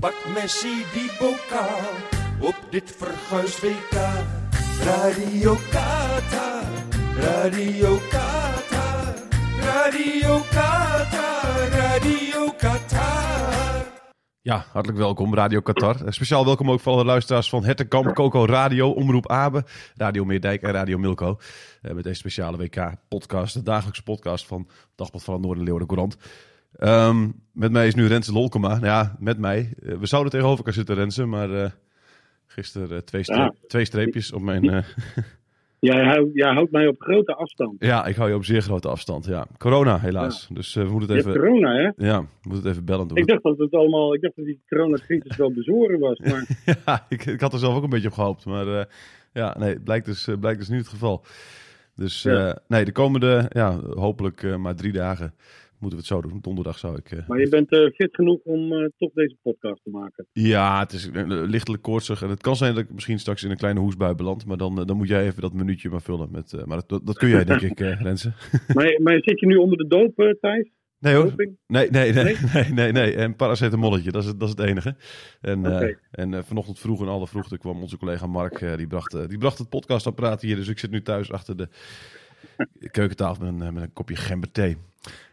Pak 0.00 0.14
Messi 0.34 0.84
die 0.92 1.10
bokaal 1.18 1.92
op 2.40 2.56
dit 2.70 2.94
verguisd 2.96 3.60
WK. 3.60 3.96
Radio 4.84 5.54
Qatar, 5.70 6.64
Radio 7.16 7.98
Qatar, 8.10 9.14
Radio 9.60 10.40
Qatar, 10.50 11.68
Radio 11.68 12.50
Qatar. 12.58 13.84
Ja, 14.40 14.64
hartelijk 14.72 14.98
welkom 14.98 15.34
Radio 15.34 15.60
Qatar. 15.60 16.04
Eh, 16.04 16.12
Speciaal 16.12 16.44
welkom 16.44 16.70
ook 16.70 16.80
voor 16.80 16.92
alle 16.92 17.04
luisteraars 17.04 17.48
van 17.48 17.64
Hertenkamp, 17.64 18.14
Coco 18.14 18.44
Radio, 18.44 18.90
Omroep 18.90 19.28
Abe, 19.28 19.64
Radio 19.96 20.24
Meerdijk 20.24 20.62
en 20.62 20.72
Radio 20.72 20.98
Milko. 20.98 21.38
Eh, 21.82 21.92
met 21.92 22.04
deze 22.04 22.18
speciale 22.18 22.56
WK-podcast, 22.56 23.54
de 23.54 23.62
dagelijkse 23.62 24.02
podcast 24.02 24.46
van 24.46 24.68
Dagblad 24.94 25.24
van 25.24 25.34
het 25.34 25.42
Noorden 25.42 25.64
Leeuwen 25.64 25.86
Courant. 25.86 26.16
Ehm, 26.80 27.28
met 27.52 27.72
mij 27.72 27.86
is 27.86 27.94
nu 27.94 28.06
Renze 28.06 28.32
Lolkema. 28.32 28.68
Nou 28.68 28.84
ja, 28.84 29.16
met 29.18 29.38
mij. 29.38 29.72
Eh, 29.82 29.94
we 29.96 30.06
zouden 30.06 30.30
tegenover 30.32 30.58
elkaar 30.58 30.74
zitten, 30.74 30.94
Renze, 30.94 31.24
maar 31.26 31.50
eh, 31.64 31.70
gisteren 32.46 32.90
eh, 32.90 32.96
twee, 32.98 33.22
streep- 33.22 33.54
twee 33.68 33.84
streepjes 33.84 34.32
op 34.32 34.42
mijn... 34.42 34.64
Jij 35.80 36.04
houdt, 36.04 36.30
jij 36.34 36.52
houdt 36.52 36.70
mij 36.70 36.86
op 36.86 37.00
grote 37.02 37.34
afstand. 37.34 37.76
ja, 37.78 38.06
ik 38.06 38.16
hou 38.16 38.28
je 38.28 38.34
op 38.34 38.44
zeer 38.44 38.62
grote 38.62 38.88
afstand. 38.88 39.24
Ja, 39.26 39.46
corona 39.58 39.98
helaas. 39.98 40.48
Dus 40.52 40.74
we 40.74 40.84
moeten 40.84 41.08
Je 41.08 41.14
het 41.14 41.24
hebt 41.24 41.36
even... 41.36 41.48
corona, 41.48 41.72
hè? 41.74 42.06
Ja, 42.06 42.20
we 42.20 42.26
moeten 42.42 42.62
het 42.62 42.72
even 42.72 42.84
bellen 42.84 43.08
doen. 43.08 43.16
Ik 43.16 43.26
dacht 43.26 43.42
dat 43.42 43.58
het 43.58 43.72
allemaal, 43.74 44.14
ik 44.14 44.20
dacht 44.20 44.36
dat 44.36 44.44
die 44.44 44.60
coronacrisis 44.68 45.36
wel 45.36 45.52
bezoren 45.52 45.98
was. 45.98 46.18
Maar 46.30 46.46
ja, 46.86 47.06
ik, 47.08 47.26
ik 47.26 47.40
had 47.40 47.52
er 47.52 47.58
zelf 47.58 47.76
ook 47.76 47.82
een 47.82 47.88
beetje 47.90 48.08
op 48.08 48.14
gehoopt. 48.14 48.44
Maar 48.46 48.88
ja, 49.32 49.56
nee, 49.58 49.80
blijkt 49.80 50.06
dus, 50.06 50.28
blijkt 50.40 50.58
dus 50.58 50.68
niet 50.68 50.78
het 50.78 50.88
geval. 50.88 51.24
Dus 51.96 52.22
Ja. 52.22 52.58
nee, 52.68 52.84
de 52.84 52.92
komende, 52.92 53.46
ja, 53.52 53.80
hopelijk 53.94 54.56
maar 54.58 54.74
drie 54.74 54.92
dagen 54.92 55.34
moeten 55.80 55.98
we 55.98 56.04
het 56.04 56.14
zo 56.14 56.20
doen. 56.28 56.38
Donderdag 56.40 56.78
zou 56.78 56.96
ik... 56.96 57.10
eh, 57.10 57.28
Maar 57.28 57.40
je 57.40 57.48
bent 57.48 57.70
eh, 57.70 57.80
fit 57.94 58.14
genoeg 58.14 58.40
om 58.44 58.72
eh, 58.72 58.88
toch 58.98 59.12
deze 59.12 59.36
podcast 59.42 59.82
te 59.82 59.90
maken. 59.90 60.26
ja, 60.32 60.78
het 60.80 60.92
is 60.92 61.08
lichtelijk 61.26 61.82
koortsig. 61.82 62.22
En 62.22 62.28
het 62.28 62.40
kan 62.42 62.56
zijn 62.56 62.74
dat 62.74 62.82
ik 62.84 62.92
misschien 62.92 63.18
straks 63.18 63.42
in 63.44 63.50
een 63.50 63.56
kleine 63.56 63.80
hoesbui 63.80 64.14
beland. 64.14 64.46
Maar 64.46 64.56
dan, 64.56 64.74
dan 64.86 64.96
moet 64.96 65.08
jij 65.08 65.24
even 65.26 65.42
dat 65.42 65.52
minuutje 65.52 65.90
maar 65.90 66.02
vullen. 66.02 66.28
Met, 66.30 66.66
maar 66.66 66.82
dat, 66.86 67.06
dat, 67.06 67.18
kun 67.18 67.28
jij, 67.28 67.44
denk 67.44 67.60
ik, 67.60 67.78
Renze. 68.06 68.32
Maar, 68.74 69.00
maar 69.02 69.18
zit 69.22 69.40
je 69.40 69.46
nu 69.46 69.56
onder 69.56 69.78
de 69.78 69.86
doop, 69.86 70.36
Thijs? 70.40 70.70
Nee 70.98 71.14
hoor. 71.14 71.32
Nee, 71.66 71.90
nee, 71.90 72.12
nee, 72.12 72.24
Nee? 72.24 72.36
nee, 72.72 72.92
nee. 72.92 73.14
En 73.14 73.36
paracetamolletje, 73.36 74.10
dat 74.10 74.22
is, 74.22 74.28
het- 74.28 74.40
dat 74.40 74.48
is 74.48 74.54
het 74.56 74.66
enige. 74.68 74.96
En, 75.40 75.64
en 76.10 76.44
vanochtend 76.44 76.78
vroeg 76.78 77.00
in 77.00 77.08
alle 77.08 77.26
vroegte 77.26 77.58
kwam 77.58 77.80
onze 77.80 77.96
collega 77.96 78.26
Mark, 78.26 78.76
die, 78.76 78.86
bracht, 78.86 79.28
die 79.28 79.38
bracht 79.38 79.58
het 79.58 79.68
podcastapparaat 79.68 80.40
hier. 80.42 80.56
Dus 80.56 80.68
ik 80.68 80.78
zit 80.78 80.90
nu 80.90 81.02
thuis 81.02 81.32
achter 81.32 81.56
de 81.56 81.68
keukentafel 82.90 83.44
met 83.44 83.54
een, 83.54 83.66
eh, 83.66 83.72
met 83.72 83.82
een 83.82 83.92
kopje 83.92 84.16
gember 84.16 84.52
thee. 84.52 84.76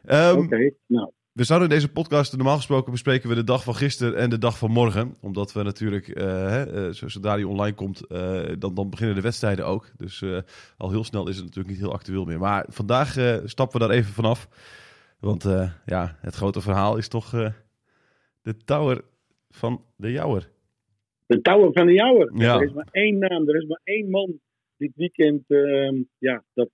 Ehm, 0.05 0.37
Oké, 0.37 0.71
nou. 0.85 1.11
We 1.31 1.43
zouden 1.43 1.69
in 1.69 1.73
deze 1.75 1.91
podcast, 1.91 2.35
normaal 2.35 2.55
gesproken 2.55 2.91
bespreken 2.91 3.29
we 3.29 3.35
de 3.35 3.43
dag 3.43 3.63
van 3.63 3.75
gisteren 3.75 4.15
en 4.17 4.29
de 4.29 4.37
dag 4.37 4.57
van 4.57 4.71
morgen. 4.71 5.15
Omdat 5.21 5.53
we 5.53 5.63
natuurlijk, 5.63 6.07
eh, 6.07 6.25
hè, 6.25 6.87
eh, 6.87 6.93
zo- 6.93 7.07
zodra 7.07 7.35
die 7.35 7.47
online 7.47 7.75
komt, 7.75 8.03
dan, 8.59 8.73
dan 8.73 8.89
beginnen 8.89 9.15
de 9.15 9.21
wedstrijden 9.21 9.65
ook. 9.65 9.91
Dus 9.97 10.23
al 10.77 10.89
heel 10.91 11.03
snel 11.03 11.27
is 11.27 11.35
het 11.35 11.45
natuurlijk 11.45 11.69
niet 11.75 11.83
heel 11.83 11.93
actueel 11.93 12.25
meer. 12.25 12.39
Maar 12.39 12.65
vandaag 12.69 13.11
stappen 13.45 13.79
we 13.79 13.87
daar 13.87 13.95
even 13.95 14.13
vanaf. 14.13 14.47
Want 15.19 15.43
ja, 15.85 16.17
het 16.21 16.35
grote 16.35 16.61
verhaal 16.61 16.97
is 16.97 17.07
toch 17.07 17.29
de 18.41 18.57
tower 18.65 19.01
van 19.49 19.83
de 19.95 20.11
Jouwer. 20.11 20.49
De 21.25 21.41
Tower 21.41 21.73
van 21.73 21.85
de 21.85 21.93
Jouwer. 21.93 22.31
Ja. 22.35 22.55
Er 22.55 22.63
is 22.63 22.73
maar 22.73 22.87
één 22.91 23.17
naam, 23.17 23.49
er 23.49 23.55
is 23.55 23.65
maar 23.67 23.81
één 23.83 24.09
man 24.09 24.39
dit 24.77 24.91
weekend 24.95 25.43
ehm, 25.47 25.95
ja, 26.17 26.43
dat, 26.53 26.69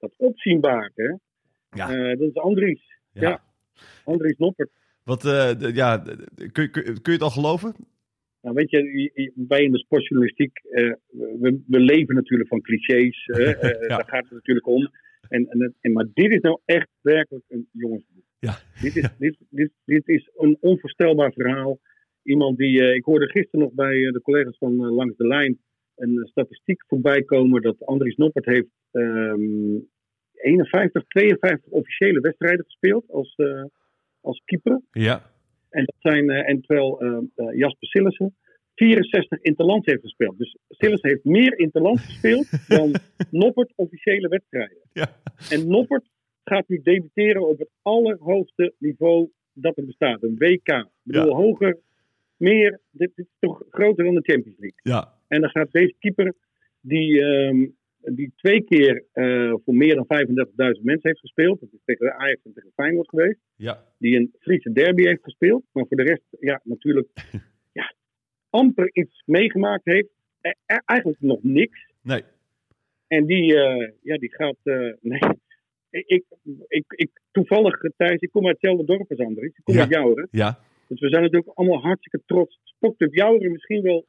dat 0.00 0.14
opzien 0.16 0.60
baart. 0.60 0.92
Hè? 0.94 1.14
Ja. 1.70 1.90
Eh, 2.10 2.18
dat 2.18 2.28
is 2.28 2.34
Andries. 2.34 2.82
Ja. 3.12 3.42
Andries 4.04 4.36
Noppert. 4.38 4.70
Wat, 5.04 5.24
eh, 5.24 5.74
ja, 5.74 5.98
kun, 5.98 6.62
je- 6.62 6.68
kun, 6.70 6.82
kun 6.82 6.92
je 7.02 7.10
het 7.12 7.22
al 7.22 7.30
geloven? 7.30 7.74
Nou, 8.42 8.54
weet 8.54 8.70
je, 8.70 9.32
wij 9.48 9.62
in 9.62 9.72
de 9.72 9.78
sportjournalistiek, 9.78 10.58
eh, 10.70 10.92
we, 11.40 11.62
we 11.66 11.78
leven 11.80 12.14
natuurlijk 12.14 12.48
van 12.48 12.60
clichés. 12.60 13.24
Ja. 13.26 13.96
Daar 13.96 14.04
gaat 14.08 14.22
het 14.22 14.30
natuurlijk 14.32 14.66
om. 14.66 14.90
En, 15.28 15.46
en, 15.48 15.74
en, 15.80 15.92
maar 15.92 16.06
dit 16.14 16.30
is 16.32 16.40
nou 16.40 16.60
echt 16.64 16.88
werkelijk 17.00 17.44
een 17.48 17.68
jongensboek. 17.72 18.24
Ja. 18.38 18.54
Dit 18.80 18.96
is, 18.96 19.02
Ja. 19.02 19.14
dit, 19.18 19.36
dit, 19.50 19.70
dit 19.84 20.08
is 20.08 20.30
een 20.36 20.56
onvoorstelbaar 20.60 21.32
verhaal. 21.32 21.78
Iemand 22.22 22.58
die, 22.58 22.94
ik 22.94 23.04
hoorde 23.04 23.28
gisteren 23.30 23.60
nog 23.60 23.72
bij 23.72 23.94
de 23.94 24.20
collega's 24.22 24.56
van 24.58 24.76
Langs 24.76 25.16
de 25.16 25.26
Lijn 25.26 25.58
een 25.96 26.26
statistiek 26.30 26.84
voorbij 26.86 27.22
komen 27.22 27.62
dat 27.62 27.84
Andries 27.86 28.16
Noppert 28.16 28.44
heeft 28.46 28.68
ehm 28.92 29.78
51, 30.42 31.04
52 31.06 31.70
officiële 31.72 32.20
wedstrijden 32.20 32.64
gespeeld 32.64 33.04
als, 33.10 33.34
eh, 33.36 33.64
als 34.20 34.42
keeper. 34.44 34.80
Ja. 34.90 35.30
En, 35.70 35.84
dat 35.84 35.94
zijn, 35.98 36.30
eh, 36.30 36.48
en 36.48 36.60
terwijl 36.60 37.00
eh, 37.00 37.56
Jasper 37.56 37.88
Sillissen 37.88 38.34
64 38.74 39.40
interlands 39.40 39.86
heeft 39.86 40.00
gespeeld. 40.00 40.38
Dus 40.38 40.56
Sillissen 40.68 41.10
heeft 41.10 41.24
meer 41.24 41.58
interlands 41.58 42.04
gespeeld 42.04 42.48
dan 42.68 42.94
Noppert 43.30 43.72
officiële 43.76 44.28
wedstrijden. 44.28 44.78
Ja. 44.92 45.16
En 45.50 45.68
Noppert 45.68 46.08
gaat 46.44 46.68
nu 46.68 46.80
debuteren 46.82 47.48
op 47.48 47.58
het 47.58 47.70
allerhoogste 47.82 48.74
niveau 48.78 49.30
dat 49.52 49.76
er 49.76 49.86
bestaat. 49.86 50.22
Een 50.22 50.36
WK. 50.38 50.68
Ik 50.68 50.86
bedoel, 51.02 51.26
Ja. 51.26 51.34
hoger, 51.34 51.78
meer. 52.36 52.80
Dit, 52.90 53.12
dit 53.14 53.26
is 53.26 53.36
toch 53.38 53.62
groter 53.70 54.04
dan 54.04 54.14
de 54.14 54.32
Champions 54.32 54.58
League. 54.58 54.78
Ja. 54.82 55.12
En 55.28 55.40
dan 55.40 55.50
gaat 55.50 55.72
deze 55.72 55.94
keeper, 55.98 56.34
die, 56.80 57.22
ehm, 57.24 57.66
die 58.04 58.32
twee 58.36 58.62
keer 58.64 59.04
eh, 59.12 59.54
voor 59.64 59.74
meer 59.74 59.94
dan 59.94 60.06
35.000 60.06 60.82
mensen 60.82 61.08
heeft 61.08 61.20
gespeeld. 61.20 61.60
Dat 61.60 61.68
is 61.72 61.80
tegen 61.84 62.14
Ajax 62.14 62.40
en 62.44 62.52
tegen 62.54 62.70
Feyenoord 62.74 63.08
geweest 63.08 63.38
Ja. 63.56 63.84
die 63.98 64.16
een 64.16 64.34
Friese 64.40 64.72
derby 64.72 65.02
heeft 65.02 65.22
gespeeld. 65.22 65.64
Maar 65.72 65.86
voor 65.86 65.96
de 65.96 66.02
rest, 66.02 66.22
ja, 66.40 66.60
natuurlijk 66.64 67.08
ja, 67.80 67.94
amper 68.50 68.90
iets 68.92 69.22
meegemaakt 69.26 69.84
heeft. 69.84 70.08
E- 70.40 70.48
e- 70.66 70.80
eigenlijk 70.84 71.20
nog 71.20 71.42
niks. 71.42 71.86
Nee. 72.02 72.22
En 73.06 73.26
die, 73.26 73.54
eh, 73.56 73.90
ja, 74.02 74.16
die 74.18 74.34
gaat. 74.34 74.56
eh, 74.62 74.92
nee. 75.00 75.20
Ik, 75.90 76.24
ik, 76.68 76.84
ik, 76.88 77.10
toevallig, 77.30 77.82
eh, 77.82 77.90
Thijs, 77.96 78.20
ik 78.20 78.30
kom 78.30 78.46
uit 78.46 78.52
hetzelfde 78.60 78.84
dorp 78.84 79.10
als 79.10 79.18
Andries. 79.18 79.56
Ik 79.56 79.64
kom 79.64 79.74
Ja. 79.74 79.80
uit 79.80 79.90
Jouweren. 79.90 80.28
Ja. 80.30 80.58
Dus 80.88 81.00
we 81.00 81.08
zijn 81.08 81.22
natuurlijk 81.22 81.50
allemaal 81.58 81.80
hartstikke 81.80 82.20
trots. 82.26 82.60
Sportclub 82.64 83.14
Jouweren 83.14 83.52
misschien 83.52 83.82
wel 83.82 84.06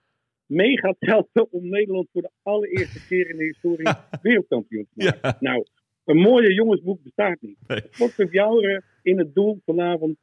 mee 0.51 0.77
gaat 0.79 0.95
helpen 0.99 1.51
om 1.51 1.69
Nederland 1.69 2.07
voor 2.11 2.21
de 2.21 2.31
allereerste 2.43 3.07
keer 3.07 3.29
in 3.29 3.37
de 3.37 3.43
historie 3.43 3.87
wereldkampioen 4.21 4.87
te 4.95 5.03
maken. 5.05 5.19
Ja. 5.21 5.37
Nou, 5.39 5.65
een 6.05 6.17
mooie 6.17 6.53
jongensboek 6.53 7.03
bestaat 7.03 7.41
niet. 7.41 7.57
Nee. 7.67 7.81
Sportclub 7.89 8.31
Jouweren 8.33 8.83
in 9.01 9.17
het 9.17 9.33
doel 9.35 9.61
vanavond 9.65 10.17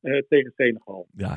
eh, 0.00 0.18
tegen 0.28 0.52
Senegal. 0.56 1.06
Ja. 1.16 1.36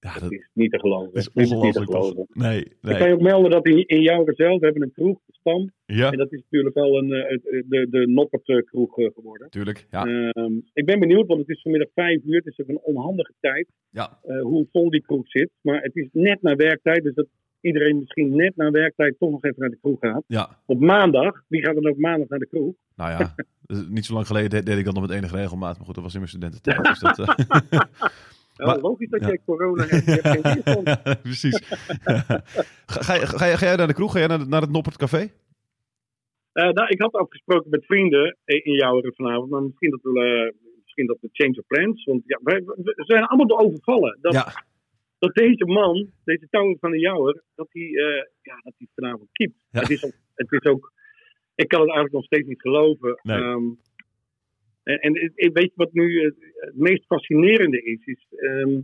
Ja, 0.00 0.12
Dat 0.12 0.20
dat 0.22 0.32
is 0.32 0.48
niet 0.52 0.70
te 0.72 0.78
geloven. 0.78 1.12
is 1.12 1.24
Dit 1.32 1.44
is 1.44 1.50
niet 1.50 1.60
te 1.60 1.66
ongelooflijk. 1.66 1.90
geloven. 1.90 2.16
toch? 2.16 2.34
Nee, 2.34 2.60
Ik 2.64 2.76
kan 2.80 2.92
nee. 2.98 3.08
je 3.08 3.14
ook 3.14 3.20
melden 3.20 3.50
dat 3.50 3.66
in, 3.66 3.86
in 3.86 4.00
Jouweren 4.02 4.34
zelf 4.34 4.58
we 4.58 4.64
hebben 4.64 4.82
een 4.82 4.92
kroeg, 4.92 5.18
de 5.26 5.32
Stam. 5.32 5.72
Ja, 5.86 6.10
En 6.12 6.18
dat 6.18 6.32
is 6.32 6.40
natuurlijk 6.42 6.76
al 6.76 6.98
een, 6.98 7.12
eh, 7.12 7.30
het- 7.30 7.64
de, 7.68 7.86
de 7.90 8.06
Noppert 8.08 8.48
eh, 8.48 8.56
kroeg 8.64 8.98
eh, 8.98 9.10
geworden. 9.14 9.50
tuurlijk. 9.50 9.86
Ja. 9.90 10.04
Ehm, 10.04 10.52
ik 10.72 10.84
ben 10.86 11.00
benieuwd, 11.00 11.26
want 11.26 11.40
het 11.40 11.48
is 11.48 11.62
vanmiddag 11.62 11.88
vijf 11.94 12.22
uur. 12.24 12.36
Het 12.36 12.46
is 12.46 12.60
ook 12.60 12.68
een 12.68 12.80
onhandige 12.82 13.32
tijd 13.40 13.68
Ja. 13.90 14.18
eh, 14.22 14.40
hoe 14.40 14.66
vol 14.72 14.90
die 14.90 15.02
kroeg 15.02 15.28
zit. 15.28 15.50
Maar 15.60 15.82
het 15.82 15.96
is 15.96 16.08
net 16.12 16.42
na 16.42 16.56
werktijd, 16.56 17.02
dus 17.02 17.14
dat 17.14 17.26
iedereen 17.66 17.98
misschien 17.98 18.36
net 18.36 18.56
na 18.56 18.70
werktijd 18.70 19.18
toch 19.18 19.30
nog 19.30 19.44
even 19.44 19.60
naar 19.60 19.70
de 19.70 19.78
kroeg 19.80 19.98
gaat. 20.00 20.22
Ja. 20.26 20.48
Op 20.66 20.80
maandag, 20.80 21.42
wie 21.48 21.62
gaat 21.64 21.74
dan 21.74 21.86
ook 21.88 21.96
maandag 21.96 22.28
naar 22.28 22.38
de 22.38 22.46
kroeg? 22.48 22.74
Nou 22.96 23.10
ja, 23.10 23.34
eh, 23.66 23.76
niet 23.96 24.04
zo 24.06 24.14
lang 24.14 24.26
geleden 24.26 24.50
deed, 24.50 24.66
deed 24.66 24.78
ik 24.78 24.84
dat 24.84 24.94
nog 24.94 25.06
met 25.06 25.16
enige 25.16 25.36
regelmaat. 25.36 25.76
Maar 25.76 25.86
goed, 25.86 25.94
dat 25.94 26.04
was 26.04 26.12
in 26.14 26.18
mijn 26.20 26.30
studententijd. 26.32 26.84
Dus 26.84 26.98
dat, 26.98 27.18
eh, 27.18 27.34
Ja, 27.70 27.86
Maar- 28.66 28.78
logisch 28.80 29.08
dat 29.10 29.20
ja. 29.20 29.26
jij 29.26 29.40
corona 29.44 29.84
hebt. 29.86 30.04
Je 30.04 31.18
precies. 31.22 31.62
ga, 31.66 33.02
ga, 33.02 33.14
je- 33.14 33.26
ga, 33.26 33.44
je- 33.46 33.56
ga 33.56 33.66
jij 33.66 33.76
naar 33.76 33.86
de 33.86 33.94
kroeg? 33.94 34.12
Ga 34.12 34.18
jij 34.18 34.28
naar, 34.28 34.48
naar 34.48 34.60
het 34.60 34.70
Noppert 34.70 34.96
Café? 34.96 35.28
Eh, 36.52 36.68
nou, 36.70 36.88
ik 36.88 37.00
had 37.00 37.12
afgesproken 37.12 37.70
met 37.70 37.84
vrienden 37.86 38.36
in 38.44 38.64
in 38.64 38.72
Jouweren 38.74 39.14
vanavond, 39.14 39.50
maar 39.50 39.62
misschien 39.62 39.90
dat 39.90 40.00
we, 40.02 40.20
eh, 40.20 40.68
misschien 40.82 41.06
dat 41.06 41.18
we 41.20 41.28
change 41.32 41.58
of 41.58 41.66
plans. 41.66 42.04
Want 42.04 42.22
ja, 42.26 42.40
wij, 42.42 42.62
we 42.64 42.92
zijn 43.06 43.24
allemaal 43.24 43.46
door 43.46 43.58
overvallen. 43.58 44.18
Dat, 44.20 44.32
Ja. 44.32 44.64
Dat 45.18 45.34
deze 45.34 45.64
man, 45.64 46.10
deze 46.24 46.46
touw 46.50 46.76
van 46.78 46.90
de 46.90 46.98
Jouwer, 46.98 47.42
dat 47.54 47.68
hij 47.70 47.82
eh, 47.82 48.24
ja, 48.42 48.60
dat 48.62 48.74
hij 48.78 48.86
vanavond 48.94 49.28
keept. 49.32 49.54
Ja. 49.70 49.80
Het, 49.80 49.90
is 49.90 50.04
ook, 50.04 50.12
het 50.34 50.52
is 50.52 50.64
ook, 50.64 50.92
ik 51.54 51.68
kan 51.68 51.80
het 51.80 51.90
eigenlijk 51.90 52.12
nog 52.12 52.24
steeds 52.24 52.48
niet 52.48 52.60
geloven. 52.60 53.20
Nee. 53.22 53.38
Ehm, 53.38 53.64
en, 54.82 54.98
en 55.00 55.52
weet 55.52 55.64
je 55.64 55.72
wat 55.74 55.92
nu 55.92 56.22
het 56.22 56.36
meest 56.74 57.06
fascinerende 57.06 57.82
is? 57.82 58.04
is 58.04 58.26
ehm, 58.36 58.80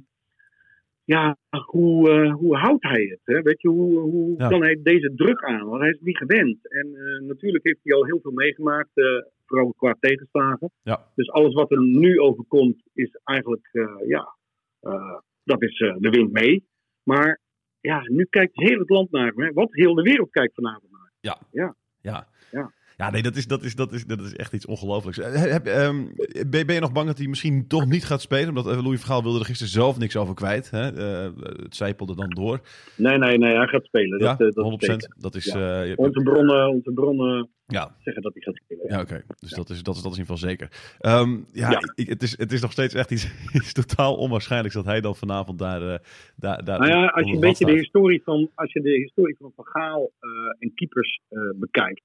ja, 1.04 1.36
hoe, 1.66 2.10
eh, 2.10 2.34
hoe 2.34 2.56
houdt 2.56 2.82
hij 2.82 3.02
het? 3.02 3.20
Hè? 3.24 3.42
Weet 3.42 3.60
je, 3.62 3.68
hoe, 3.68 3.98
hoe 3.98 4.34
Ja. 4.38 4.48
kan 4.48 4.62
hij 4.62 4.80
deze 4.82 5.14
druk 5.14 5.42
aan? 5.44 5.66
Want 5.66 5.80
hij 5.80 5.90
is 5.90 5.96
het 5.96 6.06
niet 6.06 6.16
gewend. 6.16 6.72
En 6.72 6.94
eh, 6.94 7.26
natuurlijk 7.26 7.64
heeft 7.64 7.80
hij 7.82 7.94
al 7.94 8.06
heel 8.06 8.20
veel 8.20 8.32
meegemaakt, 8.32 8.90
vooral 9.46 9.72
qua 9.76 9.96
tegenslagen. 10.00 10.70
Ja. 10.82 11.12
Dus 11.14 11.30
alles 11.30 11.54
wat 11.54 11.70
er 11.70 11.82
nu 11.82 12.20
overkomt, 12.20 12.82
is 12.94 13.18
eigenlijk, 13.24 13.68
ja, 14.06 14.34
dat 15.44 15.62
is 15.62 15.80
eh, 15.80 15.94
de 15.98 16.10
wind 16.10 16.32
mee. 16.32 16.64
Maar 17.02 17.40
ja, 17.80 18.00
nu 18.08 18.26
kijkt 18.30 18.52
heel 18.60 18.78
het 18.78 18.90
land 18.90 19.10
naar 19.10 19.26
hem. 19.26 19.40
Hè? 19.40 19.52
Wat 19.52 19.68
heel 19.72 19.94
de 19.94 20.02
wereld 20.02 20.30
kijkt 20.30 20.54
vanavond 20.54 20.90
naar. 20.90 21.12
Ja. 21.20 21.38
Ja. 21.52 21.74
Ja. 22.00 22.26
Ja. 22.50 22.72
Ja, 22.96 23.10
nee, 23.10 23.22
dat 23.22 23.36
is, 23.36 23.46
dat 23.46 23.62
is, 23.62 23.74
dat 23.74 23.92
is, 23.92 24.04
dat 24.06 24.20
is 24.20 24.34
echt 24.34 24.52
iets 24.52 24.66
ongelooflijks. 24.66 25.18
Eh, 25.18 25.42
Heb, 25.52 25.66
ehm, 25.66 26.04
ben, 26.46 26.58
je- 26.58 26.64
ben 26.64 26.74
je 26.74 26.80
nog 26.80 26.92
bang 26.92 27.06
dat 27.06 27.18
hij 27.18 27.26
misschien 27.26 27.66
toch 27.66 27.86
niet 27.86 28.04
gaat 28.04 28.20
spelen? 28.20 28.48
Omdat 28.48 28.66
eh, 28.68 28.82
Louis 28.82 28.98
Vergaal 28.98 29.22
wilde 29.22 29.38
er 29.38 29.44
gisteren 29.44 29.72
zelf 29.72 29.98
niks 29.98 30.16
over 30.16 30.34
kwijt. 30.34 30.70
Hè? 30.70 30.78
Het 30.80 31.76
zijpelde 31.76 32.16
dan 32.16 32.28
door. 32.30 32.60
Nee, 32.96 33.18
nee, 33.18 33.38
nee, 33.38 33.56
hij 33.56 33.66
gaat 33.66 33.84
spelen. 33.84 34.18
ja, 34.20 34.34
Dat, 34.34 34.54
dat 34.54 34.64
100%. 34.64 34.76
is 34.78 34.86
zeker. 34.86 35.14
Dat 35.18 35.34
is... 35.34 35.44
Ja. 35.44 35.82
je- 35.82 35.96
Onze 35.96 36.22
bronnen, 36.22 36.68
onze 36.68 36.92
bronnen 36.92 37.50
ja, 37.72 37.94
zeggen 37.98 38.22
dat 38.22 38.32
hij 38.32 38.42
gaat 38.42 38.56
spelen. 38.64 38.86
ja 38.88 39.00
oké. 39.00 39.22
Dus 39.40 39.50
dat, 39.50 39.70
is, 39.70 39.82
dat, 39.82 39.94
is, 39.96 40.02
dat 40.02 40.12
is 40.12 40.18
in 40.18 40.24
ieder 40.24 40.36
geval 40.36 40.36
zeker. 40.36 40.68
Ehm, 40.98 41.30
ja, 41.52 41.70
Ja. 41.70 41.78
ik- 41.94 42.08
het, 42.08 42.22
is, 42.22 42.38
het 42.38 42.52
is 42.52 42.60
nog 42.62 42.72
steeds 42.72 42.94
echt 42.94 43.10
iets, 43.10 43.24
iets 43.58 43.72
totaal 43.72 44.14
onwaarschijnlijks 44.16 44.74
dat 44.76 44.84
hij 44.84 45.00
dan 45.00 45.16
vanavond 45.16 45.58
daar... 45.58 45.82
eh, 45.92 45.98
daar, 46.36 46.64
daar 46.64 46.78
Nou 46.78 46.90
ja, 46.90 47.06
als 47.06 47.26
je 47.26 47.34
een 47.34 47.40
de 47.40 47.46
beetje 47.46 47.64
de 47.66 47.72
historie 47.72 48.22
van, 48.22 48.50
als 48.54 48.72
je 48.72 48.80
de 48.80 48.90
historie 48.90 49.36
van 49.38 49.52
Van 49.56 49.66
Gaal 49.66 50.10
eh, 50.20 50.28
en 50.58 50.74
keepers 50.74 51.20
eh, 51.28 51.38
bekijkt. 51.54 52.02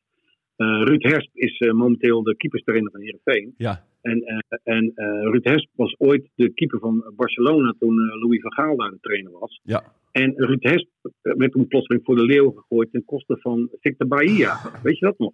Ruud 0.60 1.04
Hersp 1.04 1.30
is 1.36 1.60
momenteel 1.60 2.24
de 2.24 2.36
keeperstrainer 2.38 2.92
van 2.92 3.02
Heerenveen. 3.02 3.54
Ja, 3.58 3.86
En, 4.02 4.24
en 4.64 4.92
Ruud 5.32 5.44
Hersp 5.44 5.70
was 5.76 5.96
ooit 5.98 6.30
de 6.36 6.54
keeper 6.54 6.80
van 6.80 7.14
Barcelona 7.16 7.74
toen 7.80 7.96
Louis 7.96 8.42
van 8.42 8.54
Gaal 8.54 8.76
daar 8.76 8.90
de 8.90 8.98
trainer 9.02 9.32
was. 9.32 9.60
ja, 9.64 9.84
En 10.12 10.34
Ruud 10.38 10.64
Hersp 10.64 10.88
eh, 11.02 11.34
werd 11.36 11.52
toen 11.52 11.68
plotseling 11.68 12.06
voor 12.06 12.16
de 12.16 12.24
leeuw 12.26 12.52
gegooid 12.52 12.92
ten 12.92 13.06
koste 13.06 13.38
van 13.40 13.70
Victor 13.80 14.08
Bahia. 14.08 14.58
Weet 14.84 14.98
je 15.00 15.06
dat 15.06 15.18
nog? 15.18 15.34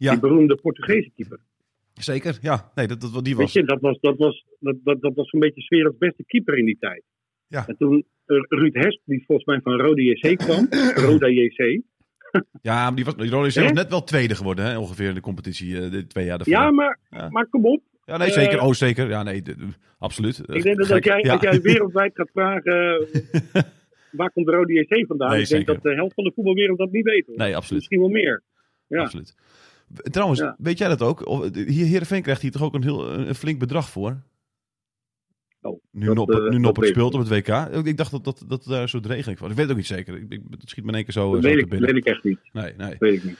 Ja 0.00 0.10
Die 0.10 0.20
beroemde 0.20 0.56
Portugese 0.56 1.10
keeper. 1.16 1.38
zeker. 1.94 2.38
Ja, 2.40 2.70
nee, 2.74 2.86
dat, 2.86 3.00
dat, 3.00 3.24
die 3.24 3.36
Weet 3.36 3.42
was... 3.44 3.52
je, 3.52 3.64
dat 3.64 3.80
was, 3.80 3.98
dat 4.00 4.16
was, 4.18 4.44
dat, 4.58 4.76
dat, 4.84 5.00
dat 5.02 5.14
was 5.14 5.28
zo'n 5.28 5.40
beetje 5.40 5.60
's 5.60 5.68
werelds 5.68 5.98
beste 5.98 6.24
keeper 6.26 6.58
in 6.58 6.64
die 6.64 6.76
tijd. 6.80 7.02
Ja. 7.46 7.66
En 7.66 7.76
toen 7.76 8.04
eh, 8.26 8.36
Ruud 8.48 8.74
Hesp, 8.74 9.00
die 9.04 9.22
volgens 9.26 9.46
mij 9.46 9.60
van 9.60 9.80
Rode 9.80 10.02
JC 10.02 10.38
kwam, 10.38 10.68
Roda 11.06 11.28
JC. 11.28 11.82
Ja, 12.62 12.74
maar 12.84 12.94
die 12.94 13.04
was, 13.04 13.16
die 13.16 13.24
is 13.24 13.30
zelfs 13.54 13.56
Hè? 13.68 13.74
net 13.74 13.90
wel 13.90 14.04
tweede 14.04 14.34
geworden, 14.34 14.64
hè, 14.64 14.78
ongeveer 14.78 15.08
in 15.08 15.14
de 15.14 15.20
competitie, 15.20 15.80
eh, 15.82 15.90
de 15.90 16.06
twee 16.06 16.24
jaar 16.24 16.38
daarvoor. 16.38 16.56
Ja, 16.56 16.70
maar, 16.70 16.98
Ja. 17.10 17.28
maar 17.28 17.46
kom 17.48 17.66
op. 17.66 17.82
Ja, 18.04 18.16
nee, 18.16 18.30
zeker. 18.30 18.58
Eh, 18.58 18.66
oh, 18.66 18.72
zeker. 18.72 19.08
Ja, 19.08 19.22
nee, 19.22 19.42
de- 19.42 19.56
de- 19.56 19.66
absoluut. 19.98 20.38
Ik 20.46 20.62
denk 20.62 20.76
dat 20.76 20.90
als 20.90 21.04
jij, 21.04 21.20
Ja. 21.22 21.32
als 21.32 21.42
jij 21.42 21.60
wereldwijd 21.72 22.14
gaat 22.14 22.30
vragen, 22.32 23.06
waar 24.20 24.30
komt 24.30 24.48
Rode 24.48 24.72
JC 24.72 25.06
vandaan? 25.06 25.30
Nee, 25.30 25.40
ik 25.42 25.48
denk 25.48 25.60
zeker. 25.60 25.74
dat 25.74 25.82
de 25.82 25.94
helft 25.94 26.14
van 26.14 26.24
de 26.24 26.32
voetbalwereld 26.34 26.78
dat 26.78 26.90
niet 26.92 27.04
weet. 27.04 27.26
Hoor. 27.26 27.36
Nee, 27.36 27.56
absoluut. 27.56 27.78
Misschien 27.78 28.00
wel 28.00 28.08
meer. 28.08 28.42
Ja. 28.86 29.00
absoluut. 29.00 29.34
Trouwens, 29.94 30.40
Ja. 30.40 30.56
weet 30.58 30.78
jij 30.78 30.88
dat 30.88 31.02
ook? 31.02 31.44
Hier 31.54 31.86
Heerenveen 31.86 32.22
krijgt 32.22 32.42
hier 32.42 32.50
toch 32.50 32.62
ook 32.62 32.74
een, 32.74 32.82
heel, 32.82 33.12
een 33.12 33.34
flink 33.34 33.58
bedrag 33.58 33.90
voor? 33.90 34.22
Oh, 35.62 35.82
Nu 35.90 36.06
dat, 36.06 36.14
Noppert, 36.14 36.38
eh, 36.38 36.44
nu 36.44 36.50
dat 36.50 36.60
Noppert 36.60 36.86
speelt 36.86 37.14
op 37.14 37.20
het 37.20 37.28
WK. 37.28 37.48
Ik 37.86 37.96
dacht 37.96 38.10
dat, 38.10 38.24
dat, 38.24 38.44
dat 38.48 38.64
daar 38.64 38.82
een 38.82 38.88
soort 38.88 39.06
regeling 39.06 39.38
was. 39.38 39.50
Ik 39.50 39.56
weet 39.56 39.64
het 39.64 39.70
ook 39.70 39.76
niet 39.80 39.86
zeker. 39.86 40.16
Ik, 40.16 40.24
ik, 40.28 40.40
het 40.50 40.68
schiet 40.70 40.84
me 40.84 40.90
in 40.90 40.96
één 40.96 41.04
keer 41.04 41.12
zo, 41.12 41.26
eh, 41.26 41.32
Dat 41.32 41.42
zo 41.42 41.48
weet 41.48 41.58
ik, 41.58 41.68
binnen. 41.68 41.88
weet 41.92 41.98
ik 42.06 42.12
echt 42.12 42.24
niet. 42.24 42.38
Nee, 42.52 42.72
nee. 42.76 42.96
Weet 42.98 43.14
ik 43.14 43.24
niet. 43.24 43.38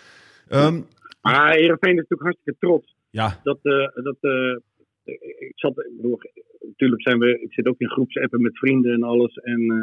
Ehm, 0.49 0.81
Maar 1.21 1.53
Heerenveen 1.53 1.91
is 1.91 1.97
natuurlijk 1.97 2.23
hartstikke 2.23 2.59
trots. 2.59 2.97
ja, 3.11 3.41
dat, 3.43 3.59
eh, 3.63 4.03
dat 4.05 4.17
eh, 4.21 4.57
ik 5.49 5.53
zat, 5.55 5.79
ik 5.79 5.97
bedoel, 5.97 6.19
natuurlijk 6.61 7.03
zijn 7.03 7.19
we, 7.19 7.41
ik 7.41 7.53
zit 7.53 7.67
ook 7.67 7.79
in 7.81 7.89
groepsappen 7.91 8.43
met 8.43 8.59
vrienden 8.59 8.93
en 8.93 9.03
alles. 9.03 9.35
En, 9.35 9.61
eh, 9.61 9.77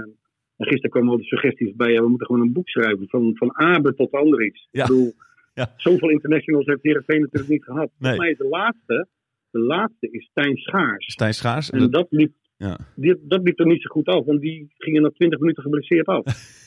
en 0.58 0.66
gisteren 0.66 0.90
kwamen 0.90 1.10
al 1.10 1.18
de 1.18 1.24
suggesties 1.24 1.76
bij, 1.76 1.92
ja, 1.92 2.02
we 2.02 2.08
moeten 2.10 2.28
gewoon 2.28 2.42
een 2.42 2.54
boek 2.54 2.70
schrijven. 2.70 3.08
Van, 3.10 3.36
van 3.36 3.56
Abe 3.58 3.94
tot 3.94 4.12
Andries. 4.12 4.68
Ja. 4.72 4.82
Ik 4.84 4.88
bedoel, 4.90 5.14
Ja. 5.58 5.74
zoveel 5.78 6.10
internationals 6.10 6.66
heeft 6.66 6.84
Heerenveen 6.84 7.22
natuurlijk 7.22 7.52
niet 7.52 7.64
gehad. 7.64 7.90
Nee. 7.90 7.92
Volgens 8.00 8.20
mij 8.20 8.30
is 8.32 8.38
de 8.38 8.48
laatste, 8.48 9.08
de 9.50 9.60
laatste 9.60 10.10
is 10.12 10.26
Stijn 10.26 10.58
Schaars. 10.58 11.06
Stijn 11.12 11.34
Schaars. 11.34 11.70
En 11.70 11.92
dat 11.92 12.08
liep, 12.10 12.34
Ja. 12.58 12.78
die, 12.96 13.16
dat 13.24 13.42
liep 13.44 13.60
er 13.60 13.66
niet 13.66 13.82
zo 13.82 13.90
goed 13.90 14.08
af, 14.08 14.26
want 14.26 14.42
die 14.42 14.74
gingen 14.78 15.02
na 15.02 15.10
20 15.10 15.40
minuten 15.40 15.64
geblesseerd 15.64 16.06
af. 16.08 16.24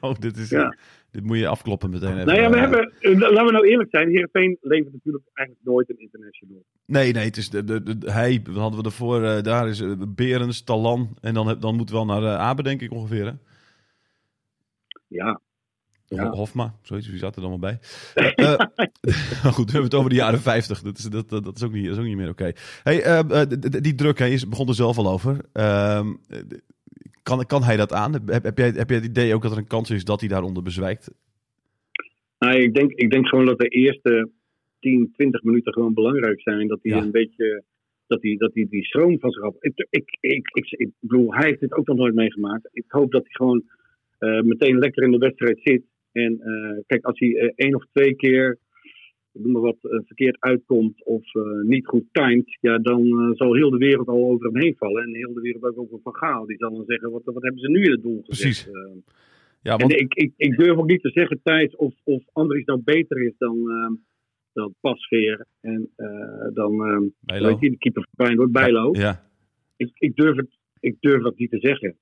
Oh, 0.00 0.14
dit, 0.18 0.36
is, 0.36 0.50
Ja. 0.50 0.76
dit 1.10 1.24
moet 1.24 1.38
je 1.38 1.46
afkloppen 1.46 1.90
meteen 1.90 2.12
even. 2.14 2.26
nou 2.26 2.40
ja, 2.40 2.50
we 2.50 2.54
Eh, 2.56 2.60
hebben, 2.60 2.92
eh, 3.00 3.18
laten 3.18 3.44
we 3.46 3.52
nou 3.52 3.66
eerlijk 3.68 3.90
zijn, 3.90 4.08
Heerenveen 4.08 4.58
levert 4.60 4.92
natuurlijk 4.92 5.24
eigenlijk 5.34 5.66
nooit 5.68 5.90
een 5.90 5.98
international. 5.98 6.64
Nee, 6.86 7.12
nee, 7.12 7.24
het 7.24 7.36
is 7.36 7.50
de, 7.50 7.64
de, 7.64 7.82
de, 7.98 8.10
hij, 8.12 8.42
hadden 8.54 8.80
we 8.80 8.84
ervoor, 8.86 9.22
eh, 9.22 9.42
daar 9.42 9.68
is 9.68 9.82
Berens, 10.14 10.62
Talan. 10.62 11.16
En 11.20 11.34
dan, 11.34 11.56
dan 11.60 11.76
moeten 11.76 11.94
we 11.94 12.04
wel 12.06 12.20
naar 12.20 12.22
uh, 12.32 12.38
Abe, 12.38 12.62
denk 12.62 12.80
ik 12.82 12.92
ongeveer. 12.92 13.24
Hè? 13.26 13.32
Ja, 15.08 15.40
Ja. 16.08 16.22
Ho- 16.28 16.36
Hofma, 16.36 16.74
zoiets, 16.82 17.08
wie 17.08 17.18
zat 17.18 17.36
er 17.36 17.42
wel 17.42 17.58
bij? 17.58 17.78
Maar 18.36 18.70
goed, 19.56 19.64
we 19.66 19.72
hebben 19.72 19.82
het 19.90 19.94
over 19.94 20.10
de 20.10 20.16
jaren 20.16 20.40
50. 20.40 20.82
Dat 20.82 20.98
is, 20.98 21.04
dat, 21.04 21.28
dat, 21.28 21.44
dat 21.44 21.56
is, 21.56 21.62
ook, 21.64 21.72
niet, 21.72 21.84
dat 21.84 21.92
is 21.92 21.98
ook 21.98 22.06
niet 22.08 22.16
meer 22.16 22.28
oké. 22.28 22.52
Hey, 22.82 23.02
eh, 23.02 23.18
eh, 23.42 23.48
die 23.82 23.94
druk, 23.94 24.18
hè, 24.18 24.24
je 24.24 24.46
begon 24.48 24.68
er 24.68 24.74
zelf 24.74 24.98
al 24.98 25.08
over. 25.10 25.36
Ehm, 25.52 26.06
eh, 26.28 26.38
kan, 27.22 27.46
kan 27.46 27.62
hij 27.62 27.76
dat 27.76 27.92
aan? 27.92 28.12
Heb, 28.12 28.42
heb, 28.44 28.58
jij, 28.58 28.68
heb 28.68 28.88
jij 28.88 28.98
het 28.98 29.06
idee 29.08 29.34
ook 29.34 29.42
dat 29.42 29.52
er 29.52 29.58
een 29.58 29.66
kans 29.66 29.90
is 29.90 30.04
dat 30.04 30.20
hij 30.20 30.28
daaronder 30.28 30.62
bezwijkt? 30.62 31.10
Nou, 32.38 32.56
ik 32.62 32.74
denk, 32.74 32.92
ik 32.92 33.10
denk 33.10 33.28
gewoon 33.28 33.44
dat 33.46 33.58
de 33.58 33.68
eerste 33.68 34.30
10, 34.80 35.10
20 35.12 35.42
minuten 35.42 35.72
gewoon 35.72 35.94
belangrijk 35.94 36.40
zijn. 36.40 36.68
Dat 36.68 36.78
hij 36.82 36.92
Ja. 36.92 37.02
een 37.02 37.10
beetje. 37.10 37.62
Dat 38.06 38.22
hij, 38.22 38.36
dat 38.36 38.50
hij 38.54 38.66
die 38.70 38.84
stroom 38.84 39.18
van 39.18 39.30
zich. 39.30 39.42
Ik, 39.60 39.86
ik, 39.90 40.16
ik, 40.20 40.48
ik, 40.52 40.70
ik 40.70 40.90
bedoel, 41.00 41.34
hij 41.34 41.46
heeft 41.48 41.60
dit 41.60 41.72
ook 41.72 41.86
nog 41.86 41.96
nooit 41.96 42.14
meegemaakt. 42.14 42.68
Ik 42.72 42.84
hoop 42.88 43.10
dat 43.12 43.22
hij 43.22 43.32
gewoon 43.32 43.62
eh, 44.18 44.40
meteen 44.40 44.78
lekker 44.78 45.02
in 45.02 45.10
de 45.10 45.18
wedstrijd 45.18 45.60
zit. 45.62 45.82
En 46.12 46.40
eh, 46.40 46.78
kijk, 46.86 47.04
als 47.04 47.18
hij 47.18 47.34
eh, 47.34 47.52
één 47.54 47.74
of 47.74 47.84
twee 47.92 48.14
keer. 48.14 48.58
Noem 49.32 49.52
maar 49.52 49.62
wat 49.62 49.78
eh, 49.82 50.00
verkeerd 50.04 50.36
uitkomt 50.40 51.04
of 51.04 51.24
niet 51.62 51.86
goed 51.86 52.04
timed, 52.12 52.56
ja, 52.60 52.78
dan 52.78 53.32
zal 53.36 53.54
heel 53.54 53.70
de 53.70 53.76
wereld 53.76 54.08
al 54.08 54.30
over 54.30 54.46
hem 54.46 54.62
heen 54.62 54.74
vallen. 54.76 55.02
En 55.02 55.14
heel 55.14 55.32
de 55.32 55.40
wereld 55.40 55.64
ook 55.64 55.78
over 55.78 56.00
Van 56.02 56.14
Gaal. 56.14 56.46
Die 56.46 56.56
zal 56.56 56.74
dan 56.74 56.84
zeggen: 56.86 57.10
wat, 57.10 57.22
wat 57.24 57.42
hebben 57.42 57.60
ze 57.60 57.70
nu 57.70 57.82
in 57.82 57.90
het 57.90 58.02
doel 58.02 58.22
gezet? 58.24 58.42
Precies. 58.42 58.68
Ja, 59.62 59.76
want, 59.76 59.92
en 59.92 59.98
ik, 59.98 60.14
ik, 60.14 60.32
ik 60.36 60.56
durf 60.56 60.76
ook 60.76 60.86
niet 60.88 61.02
te 61.02 61.10
zeggen, 61.10 61.40
Thijs, 61.42 61.76
of, 61.76 61.94
of 62.04 62.22
Andries 62.32 62.64
nou 62.64 62.80
beter 62.84 63.22
is 63.22 63.34
dan, 63.38 63.70
ehm 63.70 63.92
dan 64.52 64.74
Pasveer 64.80 65.46
en 65.60 65.90
dan, 66.54 66.84
ehm 66.84 67.02
je, 67.60 67.70
de 67.70 67.78
keeper 67.78 68.06
van 68.10 68.26
Feyenoord, 68.26 68.52
Bijlo. 68.52 68.90
Ja, 68.92 69.30
Ik, 69.76 69.90
ik, 69.94 70.16
durf 70.16 70.36
het, 70.36 70.58
ik 70.80 70.96
durf 71.00 71.22
dat 71.22 71.38
niet 71.38 71.50
te 71.50 71.58
zeggen. 71.58 71.96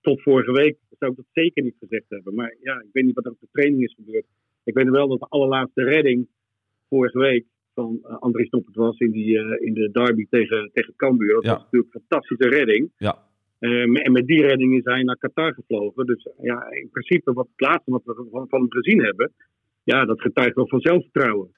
Tot 0.00 0.22
vorige 0.22 0.52
week 0.52 0.76
zou 1.02 1.10
ik 1.10 1.16
dat 1.16 1.26
zeker 1.44 1.62
niet 1.62 1.76
gezegd 1.78 2.04
hebben. 2.08 2.34
Maar 2.34 2.56
ja, 2.60 2.74
ik 2.80 2.88
weet 2.92 3.04
niet 3.04 3.14
wat 3.14 3.24
er 3.24 3.30
op 3.30 3.40
de 3.40 3.48
training 3.52 3.82
is 3.82 3.94
gebeurd. 3.94 4.24
Ik 4.64 4.74
weet 4.74 4.88
wel 4.88 5.08
dat 5.08 5.20
de 5.20 5.26
allerlaatste 5.28 5.82
redding 5.84 6.26
vorige 6.88 7.18
week 7.18 7.44
van 7.74 7.98
eh, 8.02 8.16
Andries 8.18 8.50
Noppert 8.50 8.76
was 8.76 8.98
in, 8.98 9.10
die, 9.10 9.38
eh, 9.38 9.66
in 9.66 9.74
de 9.74 9.90
derby 9.92 10.26
tegen, 10.30 10.70
tegen 10.72 10.94
Cambuur. 10.96 11.34
Dat 11.34 11.44
Ja. 11.44 11.52
was 11.52 11.62
natuurlijk 11.62 11.94
een 11.94 12.00
fantastische 12.08 12.48
redding. 12.48 12.90
ja. 12.96 13.30
Eh, 13.58 14.04
en 14.06 14.12
met 14.12 14.26
die 14.26 14.42
redding 14.42 14.74
is 14.76 14.84
hij 14.84 15.02
naar 15.02 15.16
Qatar 15.16 15.54
gevlogen. 15.54 16.06
Dus 16.06 16.28
ja, 16.40 16.70
in 16.70 16.88
principe 16.90 17.32
wat 17.32 17.48
het 17.56 17.60
laatste 17.60 17.90
wat 17.90 18.02
we 18.04 18.26
van, 18.30 18.48
van 18.48 18.60
hem 18.60 18.70
gezien 18.72 19.02
hebben, 19.02 19.32
ja, 19.84 20.04
dat 20.04 20.20
getuigt 20.20 20.54
wel 20.54 20.68
van 20.68 20.80
zelfvertrouwen. 20.80 21.50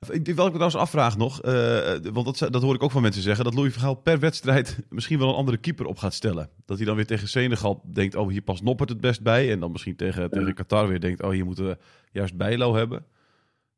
Ik- 0.00 0.08
Wat 0.10 0.20
ik 0.20 0.36
me 0.36 0.58
trouwens 0.58 0.76
afvraag 0.76 1.16
nog, 1.16 1.42
eh, 1.42 1.96
want 2.12 2.38
dat, 2.38 2.52
dat 2.52 2.62
hoor 2.62 2.74
ik 2.74 2.82
ook 2.82 2.90
van 2.90 3.02
mensen 3.02 3.22
zeggen, 3.22 3.44
dat 3.44 3.54
Louis 3.54 3.72
van 3.72 3.82
Gaal 3.82 3.94
per 3.94 4.18
wedstrijd 4.18 4.78
misschien 4.90 5.18
wel 5.18 5.28
een 5.28 5.34
andere 5.34 5.56
keeper 5.58 5.86
op 5.86 5.96
gaat 5.98 6.14
stellen. 6.14 6.48
Dat 6.66 6.76
hij 6.76 6.86
dan 6.86 6.96
weer 6.96 7.06
tegen 7.06 7.28
Senegal 7.28 7.82
denkt, 7.92 8.14
oh 8.14 8.28
hier 8.28 8.42
past 8.42 8.62
Noppert 8.62 8.88
het 8.88 9.00
best 9.00 9.22
bij. 9.22 9.50
En 9.50 9.60
dan 9.60 9.72
misschien 9.72 9.96
tegen, 9.96 10.30
tegen 10.30 10.54
Qatar 10.54 10.88
weer 10.88 11.00
denkt, 11.00 11.22
oh 11.22 11.30
hier 11.30 11.44
moeten 11.44 11.66
we 11.66 11.76
juist 12.12 12.36
Bijlo 12.36 12.74
hebben. 12.74 13.04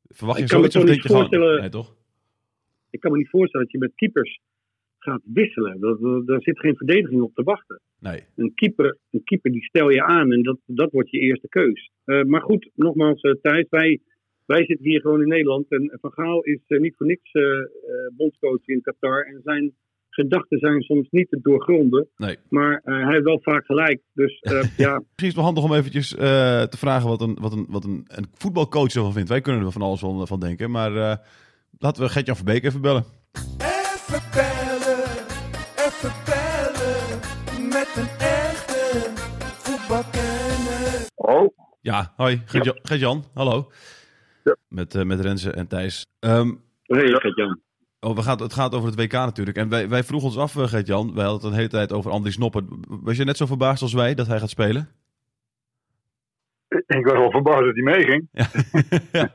Verwacht 0.08 0.38
je 0.38 0.44
Ik 0.44 0.50
me 0.50 0.56
zoiets 0.56 0.76
of 0.76 0.84
denk 0.84 1.02
je 1.02 1.08
gewoon... 1.08 1.60
Nee 1.60 1.68
toch? 1.68 1.94
Ik 2.90 3.00
kan 3.00 3.12
me 3.12 3.18
niet 3.18 3.28
voorstellen 3.30 3.66
dat 3.66 3.74
je 3.74 3.78
met 3.86 3.92
keepers 3.94 4.40
gaat 4.98 5.20
wisselen. 5.24 5.80
Dat- 5.80 6.26
Daar 6.26 6.42
zit 6.42 6.58
geen 6.58 6.76
verdediging 6.76 7.22
op 7.22 7.34
te 7.34 7.42
wachten. 7.42 7.80
Nee. 8.00 8.22
Een 8.36 8.52
keeper, 8.54 8.98
een 9.10 9.24
keeper 9.24 9.50
die 9.50 9.64
stel 9.64 9.88
je 9.90 10.02
aan 10.04 10.32
en 10.32 10.42
dat, 10.42 10.58
dat 10.66 10.90
wordt 10.92 11.10
je 11.10 11.18
eerste 11.18 11.48
keus. 11.48 11.90
Eh, 12.04 12.22
maar 12.24 12.42
goed, 12.42 12.70
nogmaals, 12.74 13.20
eh, 13.20 13.32
Thijs, 13.42 13.66
wij, 13.70 14.00
wij 14.48 14.64
zitten 14.64 14.86
hier 14.86 15.00
gewoon 15.00 15.22
in 15.22 15.28
Nederland. 15.28 15.70
En 15.70 15.98
Van 16.00 16.12
Gaal 16.12 16.42
is 16.42 16.60
eh, 16.66 16.78
niet 16.80 16.94
voor 16.96 17.06
niks 17.06 17.32
eh, 17.32 17.42
eh, 17.42 17.58
bondscoach 18.16 18.66
in 18.66 18.80
Qatar. 18.82 19.22
En 19.24 19.40
zijn 19.44 19.74
gedachten 20.10 20.58
zijn 20.58 20.82
soms 20.82 21.06
niet 21.10 21.28
te 21.30 21.38
doorgronden. 21.42 22.08
Nee. 22.16 22.36
Maar 22.48 22.80
eh, 22.84 22.94
hij 23.04 23.12
heeft 23.12 23.24
wel 23.24 23.40
vaak 23.42 23.64
gelijk. 23.64 24.00
Dus 24.12 24.38
eh, 24.40 24.52
ja, 24.84 24.92
Misschien 24.94 25.06
is 25.16 25.26
het 25.26 25.34
wel 25.34 25.44
handig 25.44 25.64
om 25.64 25.72
eventjes 25.74 26.14
eh, 26.14 26.18
te 26.62 26.76
vragen 26.78 27.08
wat, 27.08 27.20
een, 27.20 27.38
wat, 27.40 27.52
een, 27.52 27.66
wat 27.68 27.84
een, 27.84 28.04
een 28.06 28.26
voetbalcoach 28.32 28.94
ervan 28.94 29.12
vindt. 29.12 29.28
Wij 29.28 29.40
kunnen 29.40 29.64
er 29.66 29.72
van 29.72 29.82
alles 29.82 30.00
van, 30.00 30.26
van 30.26 30.40
denken. 30.40 30.70
Maar 30.70 30.96
eh, 30.96 31.16
laten 31.78 32.02
we 32.02 32.08
Gert-Jan 32.08 32.36
Verbeek 32.36 32.64
even 32.64 32.80
bellen. 32.80 33.04
Even 33.58 34.22
bellen, 34.34 35.04
even 35.86 36.12
bellen, 36.24 37.18
met 37.68 37.90
een 37.96 38.08
echte 38.18 39.10
voetbalkenner. 39.64 41.06
oh, 41.14 41.48
Ja, 41.80 42.12
hoi. 42.16 42.42
Gert-Jan, 42.44 42.78
Gert-Jan, 42.82 43.24
hallo. 43.34 43.70
Ja. 44.48 44.56
Met, 44.68 44.94
eh, 44.94 45.02
met 45.02 45.20
Renze 45.20 45.50
en 45.50 45.66
Thijs. 45.66 46.06
Ehm, 46.20 46.54
Gert-Jan. 46.82 47.60
oh, 48.00 48.16
we 48.16 48.22
gaan, 48.22 48.42
het 48.42 48.52
gaat 48.52 48.74
over 48.74 48.88
het 48.88 48.98
WK 49.00 49.12
natuurlijk. 49.12 49.56
En 49.56 49.68
wij, 49.68 49.88
wij 49.88 50.04
vroegen 50.04 50.28
ons 50.28 50.38
af, 50.38 50.56
eh, 50.56 50.66
Gert-Jan. 50.66 51.14
Wij 51.14 51.24
hadden 51.24 51.42
het 51.42 51.50
een 51.50 51.56
hele 51.56 51.68
tijd 51.68 51.92
over 51.92 52.10
Andries 52.10 52.38
Noppen. 52.38 52.68
Was 52.88 53.16
je 53.16 53.24
net 53.24 53.36
zo 53.36 53.46
verbaasd 53.46 53.82
als 53.82 53.92
wij 53.92 54.14
dat 54.14 54.26
hij 54.26 54.38
gaat 54.38 54.50
spelen? 54.50 54.88
Ik 56.68 57.04
was 57.06 57.12
wel 57.12 57.30
verbaasd 57.30 57.64
dat 57.64 57.74
hij 57.74 57.82
meeging. 57.82 58.28
Ja. 58.32 58.46
ja. 59.20 59.32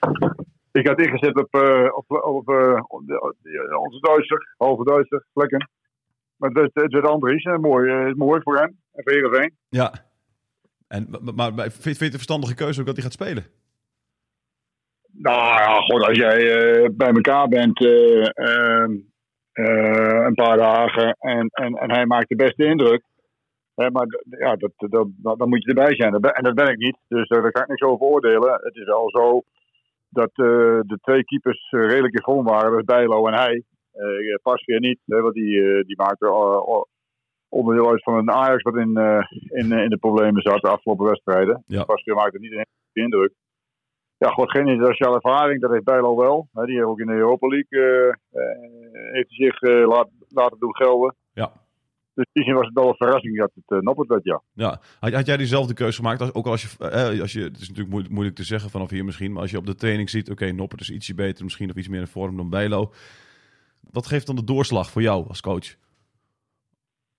Ik 0.80 0.86
had 0.86 1.00
ingezet 1.00 1.36
op, 1.36 1.54
eh, 1.54 1.88
op, 1.92 2.10
op 2.10 2.48
onze 2.48 3.98
Duitser, 4.00 4.54
halve 4.56 4.84
Duitser, 4.84 5.24
Vlekken. 5.32 5.70
Maar 6.36 6.50
het, 6.50 6.70
het 6.74 6.92
werd 6.92 7.06
Andries, 7.06 7.44
en 7.44 7.60
mooi, 7.60 8.14
mooi 8.14 8.40
voor 8.42 8.56
hem 8.56 8.78
en 8.92 9.02
voor 9.02 9.12
Heerenveen. 9.12 9.56
ja. 9.68 9.92
En, 10.88 11.08
maar, 11.34 11.54
maar, 11.54 11.70
vind 11.70 11.84
je 11.84 11.90
het 11.90 12.02
een 12.02 12.10
verstandige 12.10 12.54
keuze 12.54 12.80
ook 12.80 12.86
dat 12.86 12.94
hij 12.94 13.04
gaat 13.04 13.12
spelen? 13.12 13.46
Nou 15.18 15.38
ja, 15.60 15.80
goed, 15.80 16.06
als 16.06 16.16
jij 16.16 16.38
eh, 16.56 16.88
bij 16.92 17.08
elkaar 17.12 17.48
bent 17.48 17.84
eh, 17.84 18.28
ehm, 18.38 18.92
eh, 19.52 20.24
een 20.26 20.34
paar 20.34 20.56
dagen 20.56 21.16
en, 21.18 21.48
en, 21.48 21.74
en 21.74 21.90
hij 21.90 22.06
maakt 22.06 22.28
de 22.28 22.36
beste 22.36 22.64
indruk. 22.64 23.02
Hè, 23.74 23.90
maar 23.90 24.06
ja, 24.38 24.56
dat, 24.56 24.72
dat, 24.76 25.08
dat- 25.16 25.38
dan 25.38 25.48
moet 25.48 25.62
je 25.62 25.68
erbij 25.68 25.94
zijn. 25.94 26.14
En 26.14 26.42
dat 26.42 26.54
ben 26.54 26.68
ik 26.68 26.76
niet, 26.76 26.96
dus 27.08 27.28
daar 27.28 27.50
kan 27.52 27.62
ik 27.62 27.68
niks 27.68 27.82
over 27.82 28.06
oordelen. 28.06 28.52
Het 28.62 28.74
is 28.76 28.84
wel 28.84 29.10
zo 29.10 29.42
dat 30.08 30.30
de 30.34 30.98
twee 31.00 31.24
keepers 31.24 31.70
redelijk 31.70 32.14
in 32.14 32.22
vorm 32.22 32.44
waren. 32.44 32.70
Dat 32.70 32.78
is 32.78 32.84
Bijlo 32.84 33.26
en 33.26 33.34
hij. 33.34 33.62
Pas 34.42 34.64
weer 34.64 34.80
niet, 34.80 34.98
hè, 35.06 35.20
want 35.20 35.34
die, 35.34 35.84
die 35.84 35.96
maakte 35.96 36.28
onderdeel 37.48 37.90
uit 37.90 38.02
van 38.02 38.14
een 38.14 38.30
Ajax 38.30 38.62
wat 38.62 38.76
in, 38.76 38.96
in, 39.48 39.72
in 39.72 39.90
de 39.90 39.98
problemen 40.00 40.42
zat 40.42 40.60
de 40.60 40.68
afgelopen 40.68 41.06
wedstrijden. 41.06 41.62
Ja. 41.66 41.84
Pas 41.84 42.04
weer 42.04 42.14
maakte 42.14 42.38
niet 42.38 42.52
een 42.52 42.66
indruk. 42.92 43.32
Ja, 44.18 44.28
goed, 44.28 44.50
geen 44.50 44.68
internationale 44.68 45.14
ervaring, 45.14 45.60
dat 45.60 45.70
heeft 45.70 45.84
Bijlo 45.84 46.16
wel. 46.16 46.48
Die 46.52 46.74
heeft 46.74 46.86
ook 46.86 47.00
in 47.00 47.06
de 47.06 47.12
Europa 47.12 47.46
League 47.46 47.80
eh, 47.80 48.08
eh, 48.08 49.12
heeft 49.12 49.34
zich 49.34 49.60
eh, 49.60 49.86
laat, 49.86 50.08
laten 50.28 50.58
doen 50.58 50.76
gelden. 50.76 51.14
Ja. 51.32 51.52
Dus 52.14 52.24
in 52.24 52.30
die 52.32 52.44
zin 52.44 52.54
was 52.54 52.66
het 52.66 52.74
wel 52.74 52.88
een 52.88 52.94
verrassing 52.94 53.38
dat 53.38 53.50
het 53.54 53.78
uh, 53.78 53.84
Noppert 53.84 54.08
werd, 54.08 54.24
ja. 54.24 54.42
Ja, 54.52 54.80
had, 55.00 55.12
had 55.12 55.26
jij 55.26 55.36
diezelfde 55.36 55.74
keuze 55.74 55.96
gemaakt? 55.96 56.20
Als, 56.20 56.34
ook 56.34 56.46
als 56.46 56.62
je, 56.62 56.88
eh, 56.88 57.20
als 57.20 57.32
je, 57.32 57.42
het 57.42 57.54
is 57.54 57.60
natuurlijk 57.60 57.88
moeilijk, 57.88 58.14
moeilijk 58.14 58.36
te 58.36 58.44
zeggen 58.44 58.70
vanaf 58.70 58.90
hier 58.90 59.04
misschien, 59.04 59.32
maar 59.32 59.42
als 59.42 59.50
je 59.50 59.56
op 59.56 59.66
de 59.66 59.74
training 59.74 60.10
ziet, 60.10 60.30
oké, 60.30 60.52
Noppert 60.52 60.80
is 60.80 60.90
ietsje 60.90 61.14
beter 61.14 61.44
misschien 61.44 61.70
of 61.70 61.76
iets 61.76 61.88
meer 61.88 62.00
in 62.00 62.06
vorm 62.06 62.36
dan 62.36 62.50
Bijlo. 62.50 62.92
Wat 63.90 64.06
geeft 64.06 64.26
dan 64.26 64.36
de 64.36 64.44
doorslag 64.44 64.90
voor 64.90 65.02
jou 65.02 65.28
als 65.28 65.40
coach? 65.40 65.76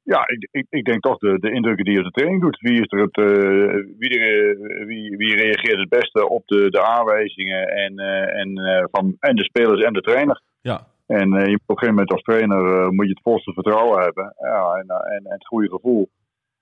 Ja, 0.05 0.27
ik, 0.27 0.47
ik, 0.51 0.65
ik 0.69 0.85
denk 0.85 1.01
toch 1.01 1.17
de, 1.17 1.39
de 1.39 1.51
indrukken 1.51 1.85
die 1.85 1.93
je 1.93 1.99
op 1.99 2.05
de 2.05 2.11
training 2.11 2.41
doet. 2.41 2.59
Wie, 2.59 2.81
is 2.81 2.91
er 2.91 2.99
het, 2.99 3.17
eh, 3.17 3.97
wie, 3.97 4.19
er, 4.19 4.49
eh, 4.49 4.85
wie, 4.85 5.17
wie 5.17 5.35
reageert 5.35 5.79
het 5.79 5.89
beste 5.89 6.29
op 6.29 6.47
de, 6.47 6.69
de 6.69 6.83
aanwijzingen 6.83 7.67
en, 7.67 7.99
eh, 7.99 8.39
en, 8.39 8.49
van, 8.91 9.15
en 9.19 9.35
de 9.35 9.43
spelers 9.43 9.83
en 9.83 9.93
de 9.93 10.01
trainer. 10.01 10.41
Ja, 10.61 10.87
En 11.07 11.29
je 11.29 11.35
op 11.35 11.69
een 11.69 11.77
gegeven 11.77 11.87
moment 11.87 12.11
als 12.11 12.21
trainer 12.21 12.93
moet 12.93 13.05
je 13.05 13.13
het 13.13 13.21
volste 13.21 13.53
vertrouwen 13.53 14.01
hebben 14.01 14.35
ja, 14.37 14.73
en, 14.73 14.87
en, 14.87 15.25
en 15.25 15.33
het 15.33 15.47
goede 15.47 15.69
gevoel. 15.69 16.09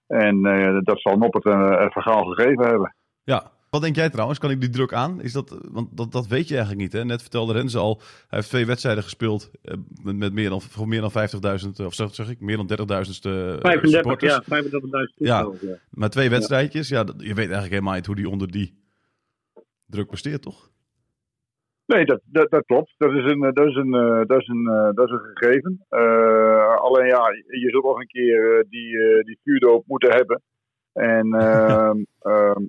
En 0.07 0.41
dat 0.83 1.01
zal 1.01 1.17
Noppert 1.17 1.45
een, 1.45 1.81
een 1.81 1.91
verhaal 1.91 2.23
gegeven 2.23 2.65
hebben. 2.65 2.95
ja. 3.23 3.51
Wat 3.73 3.81
denk 3.81 3.95
jij 3.95 4.09
trouwens? 4.09 4.39
Kan 4.39 4.51
ik 4.51 4.59
die 4.61 4.69
druk 4.69 4.93
aan? 4.93 5.21
Is 5.21 5.33
dat, 5.33 5.57
want 5.71 5.97
dat, 5.97 6.11
dat 6.11 6.27
weet 6.27 6.47
je 6.47 6.53
eigenlijk 6.55 6.83
niet. 6.83 6.93
Hè? 6.93 7.05
Net 7.05 7.21
vertelde 7.21 7.53
Renze 7.53 7.77
al, 7.77 7.97
hij 7.99 8.37
heeft 8.37 8.49
twee 8.49 8.65
wedstrijden 8.65 9.03
gespeeld 9.03 9.51
eh, 9.63 9.73
met, 10.03 10.15
met 10.15 10.33
meer 10.33 10.49
dan, 10.49 10.61
voor 10.61 10.87
meer 10.87 11.01
dan 11.01 11.11
50.000, 11.11 11.85
of 11.85 11.93
zeg, 11.93 12.15
zeg 12.15 12.29
ik, 12.29 12.39
meer 12.39 12.57
dan 12.57 12.69
30.000 12.71 12.75
uh, 12.77 12.83
35, 12.83 13.89
supporters. 13.89 14.33
ja, 14.33 14.63
35.000 14.63 14.69
toeschouwers. 15.15 15.61
Ja. 15.61 15.75
Maar 15.89 16.09
twee 16.09 16.29
wedstrijdjes, 16.29 16.89
ja. 16.89 17.03
dat- 17.03 17.15
je 17.17 17.27
weet 17.27 17.37
eigenlijk 17.37 17.71
helemaal 17.71 17.93
niet 17.93 18.05
hoe 18.05 18.15
die 18.15 18.29
onder 18.29 18.51
die 18.51 18.73
druk 19.85 20.07
presteert, 20.07 20.41
toch? 20.41 20.71
Nee, 21.85 22.05
dat, 22.05 22.21
dat, 22.25 22.49
dat 22.51 22.65
klopt. 22.65 22.93
Dat 22.97 23.11
is 23.11 23.23
een, 23.31 23.43
eh, 23.43 23.51
dat 23.53 23.67
is 23.67 23.75
een, 23.75 23.93
eh, 23.93 24.21
dat 24.25 24.41
is 24.41 24.47
een, 24.47 24.67
eh, 24.67 24.89
dat 24.93 25.05
is 25.07 25.11
een 25.11 25.31
gegeven. 25.33 25.85
Eh, 25.89 26.75
alleen 26.75 27.07
ja, 27.07 27.29
je 27.61 27.69
zult 27.69 27.83
nog 27.83 27.99
een 27.99 28.07
keer 28.07 28.57
eh, 28.57 28.63
die, 28.69 28.97
eh, 28.99 29.23
die 29.25 29.39
vuurdoop 29.43 29.83
moeten 29.87 30.09
hebben. 30.09 30.41
En 30.93 31.33
ehm 31.39 31.97
ehm, 32.19 32.61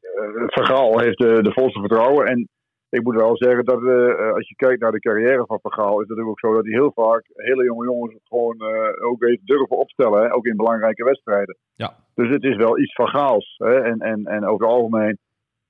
eh, 0.00 0.44
Van 0.46 0.66
Gaal 0.66 0.98
heeft 0.98 1.18
de, 1.18 1.42
de 1.42 1.52
volste 1.52 1.80
vertrouwen. 1.80 2.26
En 2.26 2.48
ik 2.90 3.02
moet 3.02 3.14
wel 3.14 3.36
zeggen 3.36 3.64
dat 3.64 3.82
eh, 3.82 4.32
als 4.32 4.48
je 4.48 4.54
kijkt 4.56 4.80
naar 4.80 4.92
de 4.92 4.98
carrière 4.98 5.46
van 5.46 5.58
Van 5.62 5.72
Gaal, 5.72 6.00
is 6.00 6.08
het 6.08 6.08
natuurlijk 6.08 6.28
ook 6.28 6.50
zo 6.50 6.54
dat 6.54 6.64
hij 6.64 6.72
heel 6.72 6.92
vaak 6.94 7.24
hele 7.34 7.64
jonge 7.64 7.84
jongens 7.84 8.14
gewoon 8.24 8.58
eh, 8.58 9.06
ook 9.06 9.24
heeft 9.24 9.46
durven 9.46 9.76
opstellen. 9.78 10.22
Hè? 10.22 10.34
Ook 10.34 10.46
in 10.46 10.56
belangrijke 10.56 11.04
wedstrijden. 11.04 11.56
Ja. 11.74 11.94
Dus 12.14 12.28
het 12.28 12.42
is 12.42 12.56
wel 12.56 12.78
iets 12.78 12.94
van 12.94 13.08
Gaals. 13.08 13.54
Hè? 13.58 13.80
En, 13.80 13.98
en, 13.98 14.24
en 14.24 14.44
over 14.44 14.66
het 14.66 14.74
algemeen 14.76 15.18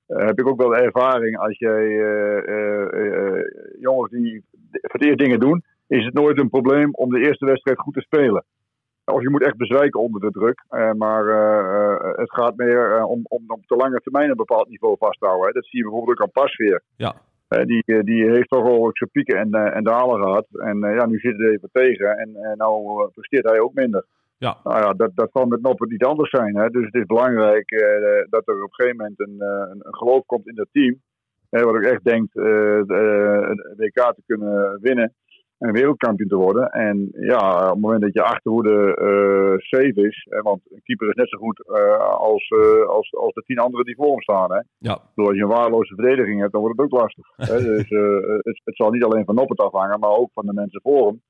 eh, 0.07 0.25
heb 0.25 0.39
ik 0.39 0.47
ook 0.47 0.61
wel 0.61 0.69
de 0.69 0.81
ervaring 0.81 1.37
als 1.37 1.57
jij 1.57 1.85
eh, 1.85 2.37
eh, 2.47 3.37
eh, 3.37 3.43
jongens 3.79 4.11
die 4.11 4.43
voor 4.71 4.99
het 4.99 5.03
eerst 5.03 5.17
dingen 5.17 5.39
doen, 5.39 5.63
is 5.87 6.05
het 6.05 6.13
nooit 6.13 6.39
een 6.39 6.49
probleem 6.49 6.93
om 6.93 7.09
de 7.09 7.19
eerste 7.19 7.45
wedstrijd 7.45 7.79
goed 7.79 7.93
te 7.93 8.01
spelen. 8.01 8.45
Of 9.05 9.21
je 9.21 9.29
moet 9.29 9.43
echt 9.43 9.57
bezwijken 9.57 10.01
onder 10.01 10.21
de 10.21 10.31
druk. 10.31 10.65
Eh, 10.69 10.91
maar 10.91 11.27
eh, 11.27 11.59
eh, 11.59 12.17
het 12.17 12.31
gaat 12.31 12.55
meer 12.55 13.03
om, 13.03 13.21
om 13.23 13.43
op 13.47 13.67
de 13.67 13.75
lange 13.75 13.99
termijn 13.99 14.29
een 14.29 14.35
bepaald 14.35 14.69
niveau 14.69 14.95
vast 14.99 15.19
te 15.19 15.25
houden. 15.25 15.47
Hè. 15.47 15.53
Dat 15.53 15.65
zie 15.65 15.77
je 15.77 15.83
bijvoorbeeld 15.83 16.19
ook 16.19 16.25
aan 16.25 16.43
Pasveer. 16.43 16.83
Ja. 16.95 17.15
Die, 17.65 18.03
die 18.03 18.29
heeft 18.29 18.49
toch 18.49 18.67
ook 18.67 18.97
zijn 18.97 19.09
pieken 19.09 19.37
en, 19.37 19.73
en 19.73 19.83
dalen 19.83 20.23
gehad. 20.23 20.45
En 20.51 20.79
ja, 20.79 21.05
nu 21.05 21.19
zit 21.19 21.37
het 21.37 21.47
even 21.47 21.69
tegen. 21.71 22.17
En 22.17 22.53
nou 22.57 23.09
presteert 23.13 23.49
hij 23.49 23.59
ook 23.59 23.73
minder. 23.73 24.05
Ja. 24.37 24.57
Nou 24.63 24.79
ja, 24.79 24.93
dat, 24.93 25.11
dat 25.15 25.31
kan 25.31 25.47
met 25.47 25.61
Noppen 25.61 25.89
niet 25.89 26.05
anders 26.05 26.29
zijn. 26.29 26.55
Hè. 26.55 26.69
Dus 26.69 26.85
het 26.85 26.93
is 26.93 27.05
belangrijk 27.05 27.69
dat 28.29 28.47
er 28.47 28.63
op 28.63 28.69
een 28.69 28.73
gegeven 28.73 28.97
moment 28.97 29.19
een, 29.19 29.35
een, 29.41 29.79
een 29.83 29.95
geloof 29.95 30.25
komt 30.25 30.47
in 30.47 30.55
dat 30.55 30.67
team. 30.71 31.01
Hè, 31.49 31.63
wat 31.63 31.75
ik 31.75 31.83
echt 31.83 32.03
denkt 32.03 32.35
uh, 32.35 32.43
de 32.85 33.73
WK 33.77 34.13
te 34.15 34.23
kunnen 34.25 34.77
winnen. 34.81 35.13
En 35.57 35.71
wereldkampioen 35.71 36.29
te 36.29 36.35
worden. 36.35 36.69
En 36.69 37.09
ja, 37.11 37.63
op 37.63 37.73
het 37.73 37.81
moment 37.81 38.01
dat 38.01 38.13
je 38.13 38.21
achterhoede 38.21 38.97
uh, 39.01 39.57
safe 39.57 40.07
is. 40.07 40.27
Hè, 40.29 40.41
want 40.41 40.61
een 40.71 40.81
keeper 40.83 41.07
is 41.07 41.15
net 41.15 41.29
zo 41.29 41.37
goed 41.37 41.63
uh, 41.69 41.97
als, 42.09 42.49
uh, 42.49 42.87
als, 42.87 43.13
als 43.13 43.33
de 43.33 43.43
tien 43.45 43.57
anderen 43.57 43.85
die 43.85 43.95
voor 43.95 44.09
hem 44.09 44.21
staan. 44.21 44.51
Hè. 44.51 44.61
Ja. 44.77 44.99
Dus 45.15 45.27
als 45.27 45.35
je 45.35 45.41
een 45.41 45.47
waardeloze 45.57 45.95
verdediging 45.95 46.39
hebt, 46.39 46.51
dan 46.51 46.61
wordt 46.61 46.77
het 46.77 46.85
ook 46.85 46.99
lastig. 47.01 47.27
hè. 47.49 47.57
Dus 47.63 47.89
het, 48.43 48.61
het, 48.63 48.75
zal 48.75 48.91
niet 48.91 49.03
alleen 49.03 49.25
van 49.25 49.35
Noppert 49.35 49.59
afhangen, 49.59 49.99
maar 49.99 50.09
ook 50.09 50.31
van 50.33 50.45
de 50.45 50.53
mensen 50.53 50.81
voor 50.81 51.07
hem. 51.07 51.21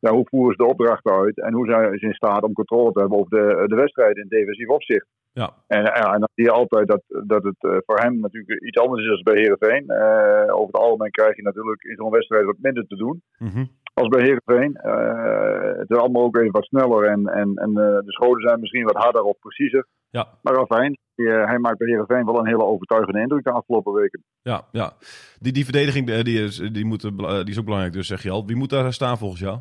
Ja, 0.00 0.12
hoe 0.12 0.28
voeren 0.28 0.56
ze 0.56 0.62
de 0.62 0.68
opdrachten 0.68 1.12
uit 1.12 1.40
en 1.40 1.52
hoe 1.52 1.66
zijn 1.66 1.98
ze 1.98 2.06
in 2.06 2.14
staat 2.14 2.42
om 2.42 2.52
controle 2.52 2.92
te 2.92 3.00
hebben 3.00 3.18
over 3.18 3.30
de, 3.30 3.64
de 3.66 3.74
wedstrijd 3.74 4.16
in 4.16 4.28
defensief 4.28 4.68
opzicht. 4.68 5.06
Ja. 5.32 5.50
En, 5.66 5.82
ja, 5.82 6.12
en 6.14 6.20
dan 6.20 6.28
zie 6.34 6.44
je 6.44 6.50
altijd 6.50 6.88
dat, 6.88 7.02
dat 7.26 7.42
het 7.42 7.56
uh, 7.60 7.76
voor 7.86 7.98
hem 7.98 8.20
natuurlijk 8.20 8.62
iets 8.62 8.78
anders 8.78 9.02
is 9.02 9.22
dan 9.22 9.22
bij 9.22 9.42
Heerenveen. 9.42 9.84
Uh, 9.86 10.54
over 10.54 10.66
het 10.66 10.82
algemeen 10.82 11.10
krijg 11.10 11.36
je 11.36 11.42
natuurlijk 11.42 11.82
in 11.82 11.96
zo'n 11.96 12.10
wedstrijd 12.10 12.44
wat 12.44 12.58
minder 12.58 12.86
te 12.86 12.96
doen 12.96 13.22
mm 13.38 13.48
-hmm. 13.48 13.68
als 13.94 14.08
bij 14.08 14.22
Heerenveen. 14.22 14.80
Uh, 14.84 15.78
het 15.78 15.90
is 15.90 15.96
allemaal 15.96 16.22
ook 16.22 16.36
even 16.36 16.50
wat 16.50 16.64
sneller 16.64 17.04
en, 17.04 17.26
en, 17.26 17.54
en 17.54 17.74
de 17.74 18.12
schoten 18.12 18.48
zijn 18.48 18.60
misschien 18.60 18.84
wat 18.84 18.96
harder 18.96 19.22
of 19.22 19.38
preciezer. 19.38 19.86
Ja. 20.10 20.26
Maar 20.42 20.58
afijn, 20.58 20.98
hij 21.14 21.58
maakt 21.58 21.78
bij 21.78 21.88
Heerenveen 21.88 22.24
wel 22.24 22.38
een 22.38 22.46
hele 22.46 22.64
overtuigende 22.64 23.20
indruk 23.20 23.44
de 23.44 23.50
afgelopen 23.50 23.92
weken. 23.92 24.24
Ja, 24.42 24.62
ja. 24.72 24.92
Die, 25.38 25.52
die 25.52 25.64
verdediging 25.64 26.22
die 26.22 26.42
is, 26.42 26.56
die, 26.56 26.84
moet, 26.84 27.00
die 27.00 27.50
is 27.50 27.58
ook 27.58 27.64
belangrijk 27.64 27.94
dus, 27.94 28.06
zeg 28.06 28.22
je 28.22 28.30
al. 28.30 28.46
Wie 28.46 28.56
moet 28.56 28.70
daar 28.70 28.92
staan 28.92 29.18
volgens 29.18 29.40
jou? 29.40 29.58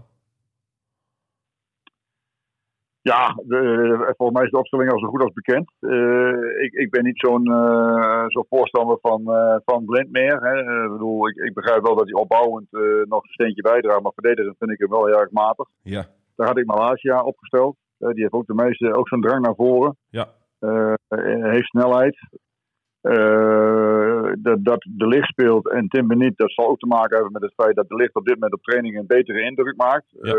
Ja, 3.13 3.33
de, 3.45 4.13
volgens 4.17 4.37
mij 4.37 4.45
is 4.45 4.51
de 4.51 4.57
opstelling 4.57 4.91
al 4.91 4.99
zo 4.99 5.07
goed 5.07 5.21
als 5.21 5.33
bekend. 5.33 5.71
Uh, 5.79 6.63
ik, 6.63 6.73
ik 6.73 6.89
ben 6.89 7.03
niet 7.03 7.19
zo'n 7.19 7.49
uh, 7.49 8.25
zo 8.27 8.45
voorstander 8.49 8.97
van, 9.01 9.21
uh, 9.27 9.55
van 9.65 9.85
Blind 9.85 10.11
meer. 10.11 10.37
Hè. 10.41 10.83
Ik, 10.83 10.91
bedoel, 10.91 11.27
ik, 11.27 11.35
ik, 11.35 11.53
begrijp 11.53 11.81
wel 11.83 11.95
dat 11.95 12.05
hij 12.05 12.13
opbouwend 12.13 12.67
nog 13.09 13.23
een 13.23 13.37
steentje 13.37 13.61
bijdraagt, 13.61 14.01
maar 14.01 14.11
verdedigend 14.13 14.55
vind 14.59 14.71
ik 14.71 14.79
hem 14.79 14.89
wel 14.89 15.05
heel 15.05 15.19
erg 15.19 15.31
matig. 15.31 15.67
Ja. 15.81 16.05
Daar 16.35 16.47
had 16.47 16.57
ik 16.57 16.65
Malasia 16.65 17.23
opgesteld. 17.23 17.75
die 17.97 18.21
heeft 18.21 18.33
ook 18.33 18.47
de 18.47 18.63
meeste, 18.63 18.95
ook 18.95 19.07
zijn 19.07 19.21
drang 19.21 19.45
naar 19.45 19.55
voren. 19.55 19.97
Ja. 20.09 20.27
heeft 21.53 21.67
snelheid. 21.67 22.17
dat, 24.41 24.63
dat 24.65 24.87
de 24.95 25.07
licht 25.07 25.27
speelt 25.27 25.71
en 25.71 25.87
Tim 25.87 26.07
Beniet, 26.07 26.37
dat 26.37 26.51
zal 26.51 26.67
ook 26.67 26.79
te 26.79 26.87
maken 26.87 27.15
hebben 27.15 27.31
met 27.31 27.41
het 27.41 27.53
feit 27.53 27.75
dat 27.75 27.87
de 27.87 27.95
licht 27.95 28.15
op 28.15 28.25
dit 28.25 28.33
moment 28.33 28.53
op 28.53 28.63
training 28.63 28.97
een 28.97 29.07
betere 29.07 29.41
indruk 29.41 29.75
maakt. 29.75 30.05
Ja. 30.21 30.33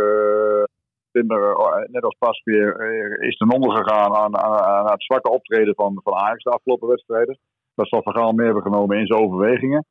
Timber, 1.19 1.57
net 1.91 2.03
als 2.03 2.17
Pasveer, 2.19 3.21
is 3.21 3.37
ten 3.37 3.53
onder 3.53 3.77
gegaan 3.77 4.15
aan, 4.15 4.37
aan, 4.37 4.59
aan, 4.59 4.91
het 4.91 5.03
zwakke 5.03 5.31
optreden 5.31 5.75
van, 5.75 6.01
van 6.03 6.15
Ajax 6.15 6.43
de 6.43 6.51
afgelopen 6.51 6.89
wedstrijden. 6.89 7.39
Dat 7.75 7.89
zal 7.89 8.03
Van 8.03 8.15
Gaal 8.15 8.33
meer 8.33 8.45
hebben 8.45 8.63
genomen 8.63 8.99
in 8.99 9.07
zijn 9.07 9.21
overwegingen. 9.21 9.87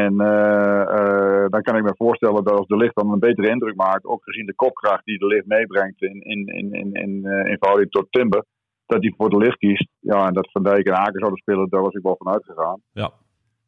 En 0.00 0.20
eh, 0.20 0.80
eh, 0.80 1.46
dan 1.48 1.62
kan 1.62 1.76
ik 1.76 1.82
me 1.82 1.94
voorstellen 1.96 2.44
dat 2.44 2.58
als 2.58 2.66
de 2.66 2.76
licht 2.76 2.94
dan 2.94 3.12
een 3.12 3.18
betere 3.18 3.48
indruk 3.48 3.76
maakt, 3.76 4.04
ook 4.04 4.22
gezien 4.22 4.46
de 4.46 4.54
kopkracht 4.54 5.04
die 5.04 5.18
de 5.18 5.26
licht 5.26 5.46
meebrengt 5.46 6.02
in, 6.02 6.20
in, 6.20 6.46
in, 6.46 6.72
in, 6.72 6.92
in, 6.92 7.24
eh, 7.24 7.50
in 7.50 7.56
verhouding 7.58 7.90
tot 7.90 8.06
Timber, 8.10 8.44
dat 8.86 9.02
hij 9.02 9.14
voor 9.16 9.30
de 9.30 9.36
licht 9.36 9.58
kiest. 9.58 9.88
Ja, 10.00 10.26
en 10.26 10.34
dat 10.34 10.50
Van 10.50 10.62
Dijk 10.62 10.86
en 10.86 10.96
Aken 10.96 11.18
zouden 11.18 11.38
spelen, 11.38 11.68
daar 11.68 11.82
was 11.82 11.94
ik 11.94 12.02
wel 12.02 12.16
van 12.18 12.32
uitgegaan. 12.32 12.80
Ja. 12.92 13.10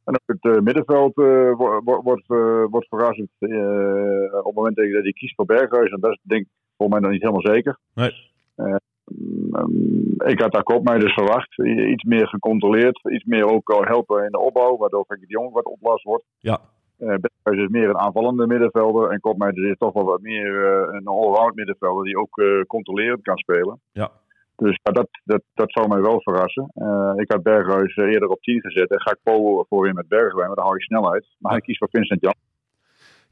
En 0.04 0.14
ook 0.14 0.37
het 0.40 0.64
middenveld 0.64 1.14
wo- 1.14 1.82
wo- 1.84 2.02
wordt, 2.02 2.30
eh, 2.30 2.64
wordt 2.70 2.88
verrassend 2.88 3.30
op 3.38 4.44
het 4.44 4.54
moment 4.54 4.76
dat 4.76 5.02
hij 5.02 5.12
kiest 5.12 5.34
voor 5.34 5.46
Berghuis. 5.46 5.90
En 5.90 6.00
dat 6.00 6.11
is 6.11 6.20
denk 6.23 6.42
ik 6.42 6.49
volgens 6.76 6.99
mij 6.99 7.00
nog 7.00 7.11
niet 7.11 7.28
helemaal 7.28 7.54
zeker. 7.54 7.78
Nee. 7.95 8.12
Eh, 8.54 8.76
mm, 9.04 10.14
ik 10.25 10.40
had 10.40 10.52
daar 10.52 10.62
Koopmeijer 10.62 11.04
dus 11.04 11.14
verwacht. 11.14 11.59
Iets 11.93 12.02
meer 12.02 12.28
gecontroleerd. 12.28 13.00
Iets 13.11 13.25
meer 13.25 13.47
ook 13.47 13.85
helpen 13.85 14.25
in 14.25 14.31
de 14.31 14.40
opbouw. 14.40 14.76
Waardoor 14.76 15.04
Frenkie 15.04 15.28
de 15.28 15.33
Jong 15.33 15.52
wat 15.52 15.64
oplast 15.64 16.04
wordt. 16.04 16.25
Ja. 16.38 16.61
Eh 16.99 17.07
Berghuis 17.07 17.64
is 17.64 17.69
meer 17.69 17.88
een 17.88 17.99
aanvallende 17.99 18.47
middenvelder. 18.47 19.11
En 19.11 19.21
Koopmeijer 19.21 19.71
is 19.71 19.78
toch 19.78 19.93
wel 19.93 20.04
wat 20.04 20.21
meer 20.21 20.64
eh, 20.64 20.95
een 20.95 21.07
all-round 21.07 21.54
middenvelder. 21.54 22.04
Die 22.04 22.19
ook 22.19 22.38
eh, 22.38 22.61
controlerend 22.66 23.23
kan 23.23 23.38
spelen. 23.38 23.81
Ja. 23.93 24.11
Dus 24.57 24.78
ja, 24.83 24.93
dat, 24.93 25.09
dat, 25.25 25.43
dat 25.54 25.73
zou 25.73 25.88
mij 25.88 26.00
wel 26.00 26.21
verrassen. 26.21 26.71
Ik 27.16 27.31
had 27.31 27.43
Berghuis 27.43 27.97
eerder 27.97 28.28
op 28.28 28.40
10 28.40 28.61
gezet. 28.61 28.90
En 28.90 29.00
ga 29.00 29.11
ik 29.11 29.19
Paul 29.23 29.66
voorin 29.69 29.95
met 29.95 30.09
Bergwijn. 30.09 30.47
Maar 30.47 30.57
dan 30.57 30.64
hou 30.64 30.76
je 30.76 30.85
snelheid. 30.85 31.26
Maar 31.38 31.52
hij 31.52 31.61
kiest 31.61 31.78
voor 31.78 31.88
Vincent 31.90 32.21
Jan. 32.21 32.35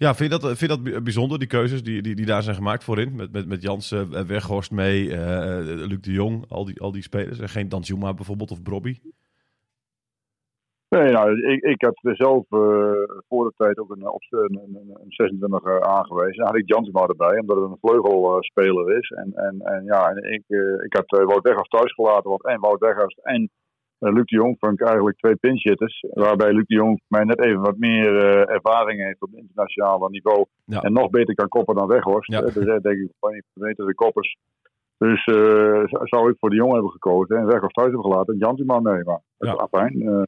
Ja, 0.02 0.14
vind 0.14 0.32
je 0.32 0.38
dat, 0.38 0.58
vind 0.58 0.70
dat 0.70 0.82
bij- 0.82 1.02
bijzonder, 1.02 1.38
die 1.38 1.48
keuzes 1.48 1.82
die, 1.82 2.02
die, 2.02 2.14
die 2.14 2.26
daar 2.26 2.42
zijn 2.42 2.56
gemaakt 2.56 2.84
voorin? 2.84 3.16
Met, 3.16 3.32
met, 3.32 3.46
met 3.48 3.62
Jansen, 3.62 4.14
eh, 4.14 4.22
Weghorst 4.22 4.70
mee, 4.70 5.10
eh, 5.12 5.58
eh, 5.58 5.64
Luc 5.64 6.00
de 6.00 6.12
Jong, 6.12 6.44
al 6.48 6.64
die, 6.64 6.80
al 6.80 6.92
die 6.92 7.02
spelers. 7.02 7.38
En 7.38 7.48
geen 7.48 7.68
Danjuma 7.68 8.14
bijvoorbeeld 8.14 8.50
of 8.50 8.62
Brobby. 8.62 8.98
Nee, 10.88 11.12
nou, 11.12 11.52
ik, 11.52 11.62
ik 11.62 11.82
had 11.82 11.98
zelf 12.02 12.44
voor 13.28 13.44
de 13.48 13.52
tijd 13.56 13.78
ook 13.78 13.90
een, 13.90 14.04
een, 14.30 14.60
een, 14.74 14.90
een 15.02 15.12
26 15.12 15.62
eh, 15.62 15.76
aangewezen. 15.76 16.36
Dan 16.36 16.46
had 16.46 16.56
ik 16.56 16.68
Jansma 16.68 17.06
erbij, 17.06 17.38
omdat 17.38 17.56
het 17.56 17.70
een 17.70 17.78
vleugelspeler 17.80 18.98
is. 18.98 19.10
En, 19.10 19.32
en, 19.34 19.60
en 19.60 19.84
ja, 19.84 20.10
en 20.10 20.32
ik, 20.32 20.44
ik 20.84 20.94
had 20.94 21.24
Wout 21.26 21.42
Weghorst 21.42 21.70
thuis 21.70 21.94
gelaten, 21.94 22.30
want 22.30 22.44
en 22.44 22.60
Wout 22.60 22.80
Weghorst 22.80 23.18
en 23.18 23.50
Luc 24.10 24.24
de 24.24 24.36
Jong 24.36 24.56
vond 24.58 24.80
ik 24.80 24.86
eigenlijk 24.86 25.18
twee 25.18 25.36
pinchitters. 25.36 26.04
Waarbij 26.10 26.52
Luc 26.52 26.66
de 26.66 26.74
Jong 26.74 27.00
mij 27.08 27.24
net 27.24 27.44
even 27.44 27.60
wat 27.60 27.76
meer 27.78 28.12
uh, 28.12 28.50
ervaring 28.50 29.04
heeft 29.04 29.22
op 29.22 29.30
het 29.30 29.40
internationale 29.40 30.10
niveau. 30.10 30.44
Ja. 30.64 30.80
En 30.80 30.92
nog 30.92 31.10
beter 31.10 31.34
kan 31.34 31.48
koppen 31.48 31.74
dan 31.74 31.88
Weghorst. 31.88 32.32
Ja. 32.32 32.40
Dus 32.40 32.56
uh, 32.56 32.64
denk 32.64 32.98
ik, 32.98 33.10
van 33.20 33.32
een 33.32 33.74
van 33.76 33.86
de 33.86 33.94
koppers. 33.94 34.36
Dus 34.98 35.26
uh, 35.26 35.82
zou 35.86 36.30
ik 36.30 36.36
voor 36.38 36.50
de 36.50 36.56
Jong 36.56 36.72
hebben 36.72 36.90
gekozen 36.90 37.36
en 37.36 37.46
Weghorst 37.46 37.74
thuis 37.74 37.90
hebben 37.90 38.10
gelaten 38.10 38.32
en 38.34 38.38
Jansma 38.40 38.80
mee. 38.80 39.04
Maar 39.04 39.20
dat 39.38 39.48
Ja. 39.48 39.52
is 39.52 39.58
afijn. 39.58 40.02
Uh, 40.02 40.22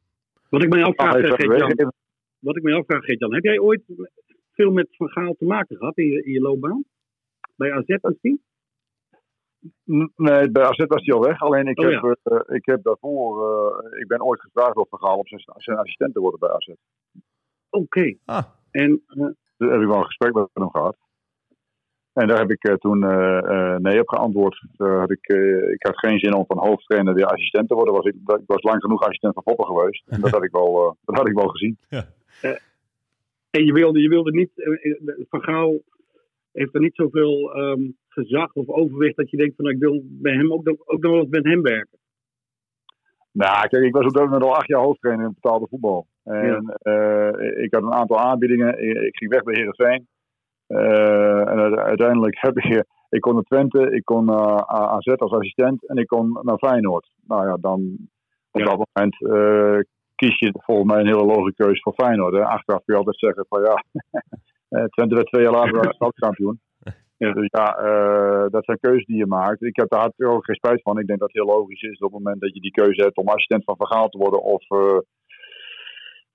Wat 0.49 0.63
ik 0.63 0.69
mij 0.69 0.83
afvraag, 0.83 1.13
eh, 1.15 1.21
Geert-Jan, 1.21 1.49
weggegeven. 1.49 1.93
wat 2.39 2.55
ik 2.57 2.63
mij 2.63 2.73
afvraag, 2.73 3.03
Geert-Jan, 3.03 3.33
heb 3.33 3.43
jij 3.43 3.59
ooit 3.59 3.81
veel 4.51 4.71
met 4.71 4.87
Van 4.91 5.09
Gaal 5.09 5.33
te 5.33 5.45
maken 5.45 5.77
gehad 5.77 5.97
in 5.97 6.05
je, 6.07 6.23
in 6.23 6.31
je 6.31 6.41
loopbaan? 6.41 6.83
Bij 7.55 7.71
AZ 7.73 7.95
misschien? 8.01 8.41
Nee, 10.15 10.51
bij 10.51 10.63
AZ 10.63 10.83
was 10.87 11.05
hij 11.05 11.15
al 11.15 11.21
weg. 11.21 11.41
Alleen 11.41 11.67
ik, 11.67 11.79
Oh, 11.79 11.85
heb, 12.03 12.19
eh, 12.23 12.55
ik 12.55 12.65
heb 12.65 12.83
daarvoor, 12.83 13.49
eh, 13.49 13.99
ik 14.01 14.07
ben 14.07 14.23
ooit 14.23 14.41
gevraagd 14.41 14.75
door 14.75 14.87
Vergaal 14.89 15.17
om 15.17 15.27
zijn, 15.27 15.41
zijn 15.55 15.77
assistent 15.77 16.13
te 16.13 16.19
worden 16.19 16.39
bij 16.39 16.49
AZ. 16.49 16.67
Oké. 17.69 18.15
Ah, 18.25 18.43
En 18.71 19.03
eh, 19.07 19.27
Daar 19.57 19.71
heb 19.71 19.81
ik 19.81 19.87
wel 19.87 19.97
een 19.97 20.05
gesprek 20.05 20.33
met 20.33 20.49
hem 20.53 20.69
gehad. 20.69 20.97
En 22.13 22.27
daar 22.27 22.39
heb 22.39 22.51
ik 22.51 22.63
eh, 22.63 22.73
toen 22.73 22.99
nee 23.81 23.99
op 24.01 24.09
geantwoord. 24.09 24.61
Had 24.77 25.11
ik, 25.11 25.27
ik 25.73 25.83
had 25.83 25.99
geen 25.99 26.19
zin 26.19 26.33
om 26.33 26.45
van 26.45 26.67
hoofdtrainer 26.67 27.13
weer 27.13 27.25
assistent 27.25 27.67
te 27.67 27.75
worden. 27.75 27.93
Was 27.93 28.05
ik, 28.05 28.15
ik 28.15 28.43
was 28.45 28.61
lang 28.61 28.81
genoeg 28.81 29.01
assistent 29.01 29.33
van 29.33 29.43
Poppen 29.43 29.65
geweest. 29.65 30.03
En 30.07 30.21
dat 30.21 30.31
had 30.31 30.43
ik 30.43 30.51
wel, 30.51 30.85
eh, 30.87 30.91
dat 31.05 31.15
had 31.15 31.27
ik 31.27 31.35
wel 31.35 31.47
gezien. 31.47 31.77
En 33.49 33.65
je 33.65 33.73
wilde, 33.73 34.01
je 34.01 34.09
wilde 34.09 34.31
niet, 34.31 34.51
Van 35.29 35.43
Gaal 35.43 35.79
heeft 36.55 36.75
er 36.75 36.81
niet 36.81 36.95
zoveel 36.95 37.53
ehm, 37.53 37.81
gezag 38.07 38.53
of 38.53 38.67
overwicht 38.67 39.15
dat 39.15 39.29
je 39.29 39.37
denkt 39.37 39.55
van 39.55 39.65
nou, 39.65 39.75
ik 39.77 39.83
wil 39.83 40.01
bij 40.05 40.33
hem 40.33 40.53
ook, 40.53 40.63
nog- 40.63 40.87
ook 40.87 41.01
nog 41.01 41.11
wel 41.11 41.21
eens 41.21 41.29
met 41.29 41.45
hem 41.45 41.61
werken. 41.61 41.97
Nou, 43.31 43.67
kijk, 43.67 43.83
ik 43.83 43.93
was 43.93 44.05
op 44.05 44.13
dat 44.13 44.23
moment 44.23 44.43
al 44.43 44.55
acht 44.55 44.67
jaar 44.67 44.81
hoofdtrainer 44.81 45.25
in 45.25 45.31
het 45.31 45.41
betaalde 45.41 45.67
voetbal. 45.67 46.07
En 46.23 46.65
eh, 46.77 47.63
ik 47.63 47.73
had 47.73 47.83
een 47.83 47.93
aantal 47.93 48.19
aanbiedingen. 48.19 48.83
Ik, 48.89 48.97
ik 49.01 49.17
ging 49.17 49.31
weg 49.31 49.43
bij 49.43 49.53
Heerenveen. 49.57 50.07
Eh 50.67 51.39
en 51.51 51.59
uite- 51.59 51.81
uiteindelijk 51.81 52.37
heb 52.39 52.57
ik... 52.57 52.85
Ik 53.09 53.21
kon 53.21 53.33
naar 53.33 53.43
Twente, 53.43 53.91
ik 53.91 54.03
kon 54.05 54.25
naar 54.25 54.65
AZ 54.67 55.07
als 55.07 55.31
assistent 55.31 55.87
en 55.87 55.95
ik 55.97 56.07
kon 56.07 56.39
naar 56.41 56.57
Feyenoord. 56.57 57.13
Nou 57.27 57.47
ja, 57.47 57.57
dan 57.61 57.97
op 58.51 58.59
Ja. 58.61 58.65
dat 58.65 58.85
moment 58.93 59.21
eh, 59.21 59.79
kies 60.15 60.39
je 60.39 60.53
volgens 60.65 60.87
mij 60.91 60.99
een 60.99 61.07
hele 61.07 61.25
logische 61.25 61.63
keuze 61.63 61.81
voor 61.81 61.93
Feyenoord. 61.93 62.33
Hè. 62.33 62.43
Achteraf 62.45 62.83
kun 62.83 62.93
je 62.93 62.99
altijd 62.99 63.17
zeggen 63.19 63.45
van 63.49 63.61
ja, 63.61 63.73
eh, 64.11 64.21
Twente 64.89 65.15
werd 65.15 65.27
twee 65.27 65.43
jaar 65.43 65.51
later 65.51 65.95
kampioen. 66.15 66.59
Ja. 67.17 67.33
Dus 67.33 67.47
ja, 67.51 67.77
eh, 67.77 68.45
dat 68.49 68.65
zijn 68.65 68.79
keuzes 68.79 69.05
die 69.05 69.17
je 69.17 69.25
maakt. 69.25 69.61
Ik 69.63 69.75
heb 69.75 69.89
daar 69.89 70.11
ook 70.17 70.45
geen 70.45 70.55
spijt 70.55 70.81
van. 70.81 70.99
Ik 70.99 71.07
denk 71.07 71.19
dat 71.19 71.27
het 71.33 71.37
heel 71.43 71.55
logisch 71.57 71.81
is 71.81 71.97
op 71.99 72.13
het 72.13 72.23
moment 72.23 72.41
dat 72.41 72.53
je 72.53 72.59
die 72.61 72.71
keuze 72.71 73.01
hebt 73.01 73.17
om 73.17 73.27
assistent 73.27 73.63
van 73.63 73.75
Vergaal 73.77 74.09
te 74.09 74.17
worden 74.17 74.41
of, 74.43 74.69
eh, 74.69 74.97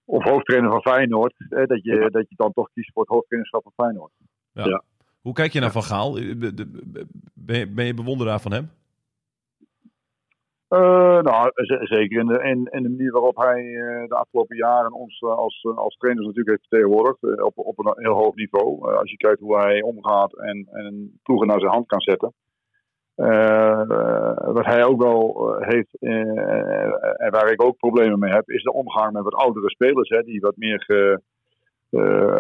of 0.05 0.25
hoofdtrainer 0.25 0.71
van 0.71 0.83
Feyenoord. 0.83 1.35
eh, 1.49 1.67
dat, 1.67 1.83
je, 1.83 2.09
dat 2.11 2.29
je 2.29 2.35
dan 2.37 2.53
toch 2.53 2.69
kiest 2.73 2.93
voor 2.93 3.03
het 3.03 3.13
hoofdtrainerschap 3.13 3.63
van 3.63 3.73
Feyenoord. 3.85 4.13
ja. 4.53 4.65
Ja. 4.65 4.83
Hoe 5.21 5.33
kijk 5.33 5.53
je 5.53 5.61
naar 5.61 5.73
Van 5.73 5.83
Gaal? 5.83 6.17
Eh, 6.19 6.35
Ben 7.35 7.59
je, 7.59 7.69
ben 7.69 7.85
je 7.85 7.95
bewonderaar 7.95 8.41
van 8.41 8.53
hem? 8.53 8.71
Eh, 10.71 11.21
nou, 11.21 11.51
zeker 11.83 12.19
in 12.21 12.27
de, 12.27 12.43
in, 12.43 12.69
in 12.71 12.83
de 12.83 12.89
manier 12.89 13.13
waarop 13.13 13.37
hij 13.37 13.75
eh, 13.75 14.09
de 14.09 14.15
afgelopen 14.15 14.57
jaren 14.57 14.93
ons 14.93 15.21
eh, 15.21 15.35
als, 15.35 15.67
als 15.75 15.97
trainers 15.97 16.27
natuurlijk 16.27 16.57
heeft 16.57 16.69
vertegenwoordigd. 16.69 17.43
op, 17.43 17.59
op 17.59 17.79
een 17.79 17.93
heel 17.97 18.15
hoog 18.15 18.35
niveau. 18.35 18.95
Als 18.95 19.11
je 19.11 19.17
kijkt 19.17 19.41
hoe 19.41 19.59
hij 19.59 19.83
omgaat 19.83 20.39
en, 20.39 20.69
en 20.73 21.19
ploegen 21.23 21.47
naar 21.47 21.61
zijn 21.61 21.73
hand 21.73 21.87
kan 21.87 22.01
zetten. 22.01 22.33
Wat 24.55 24.65
hij 24.65 24.85
ook 24.85 25.03
wel 25.03 25.55
heeft, 25.59 25.97
en 25.99 27.31
waar 27.31 27.51
ik 27.51 27.63
ook 27.63 27.77
problemen 27.77 28.19
mee 28.19 28.33
heb, 28.33 28.51
is 28.51 28.63
de 28.63 28.73
omgang 28.73 29.13
met 29.13 29.23
wat 29.23 29.35
oudere 29.35 29.71
spelers. 29.71 30.09
Hè, 30.09 30.23
die 30.23 30.41
wat 30.41 30.57
meer 30.57 30.83
ge, 30.83 31.21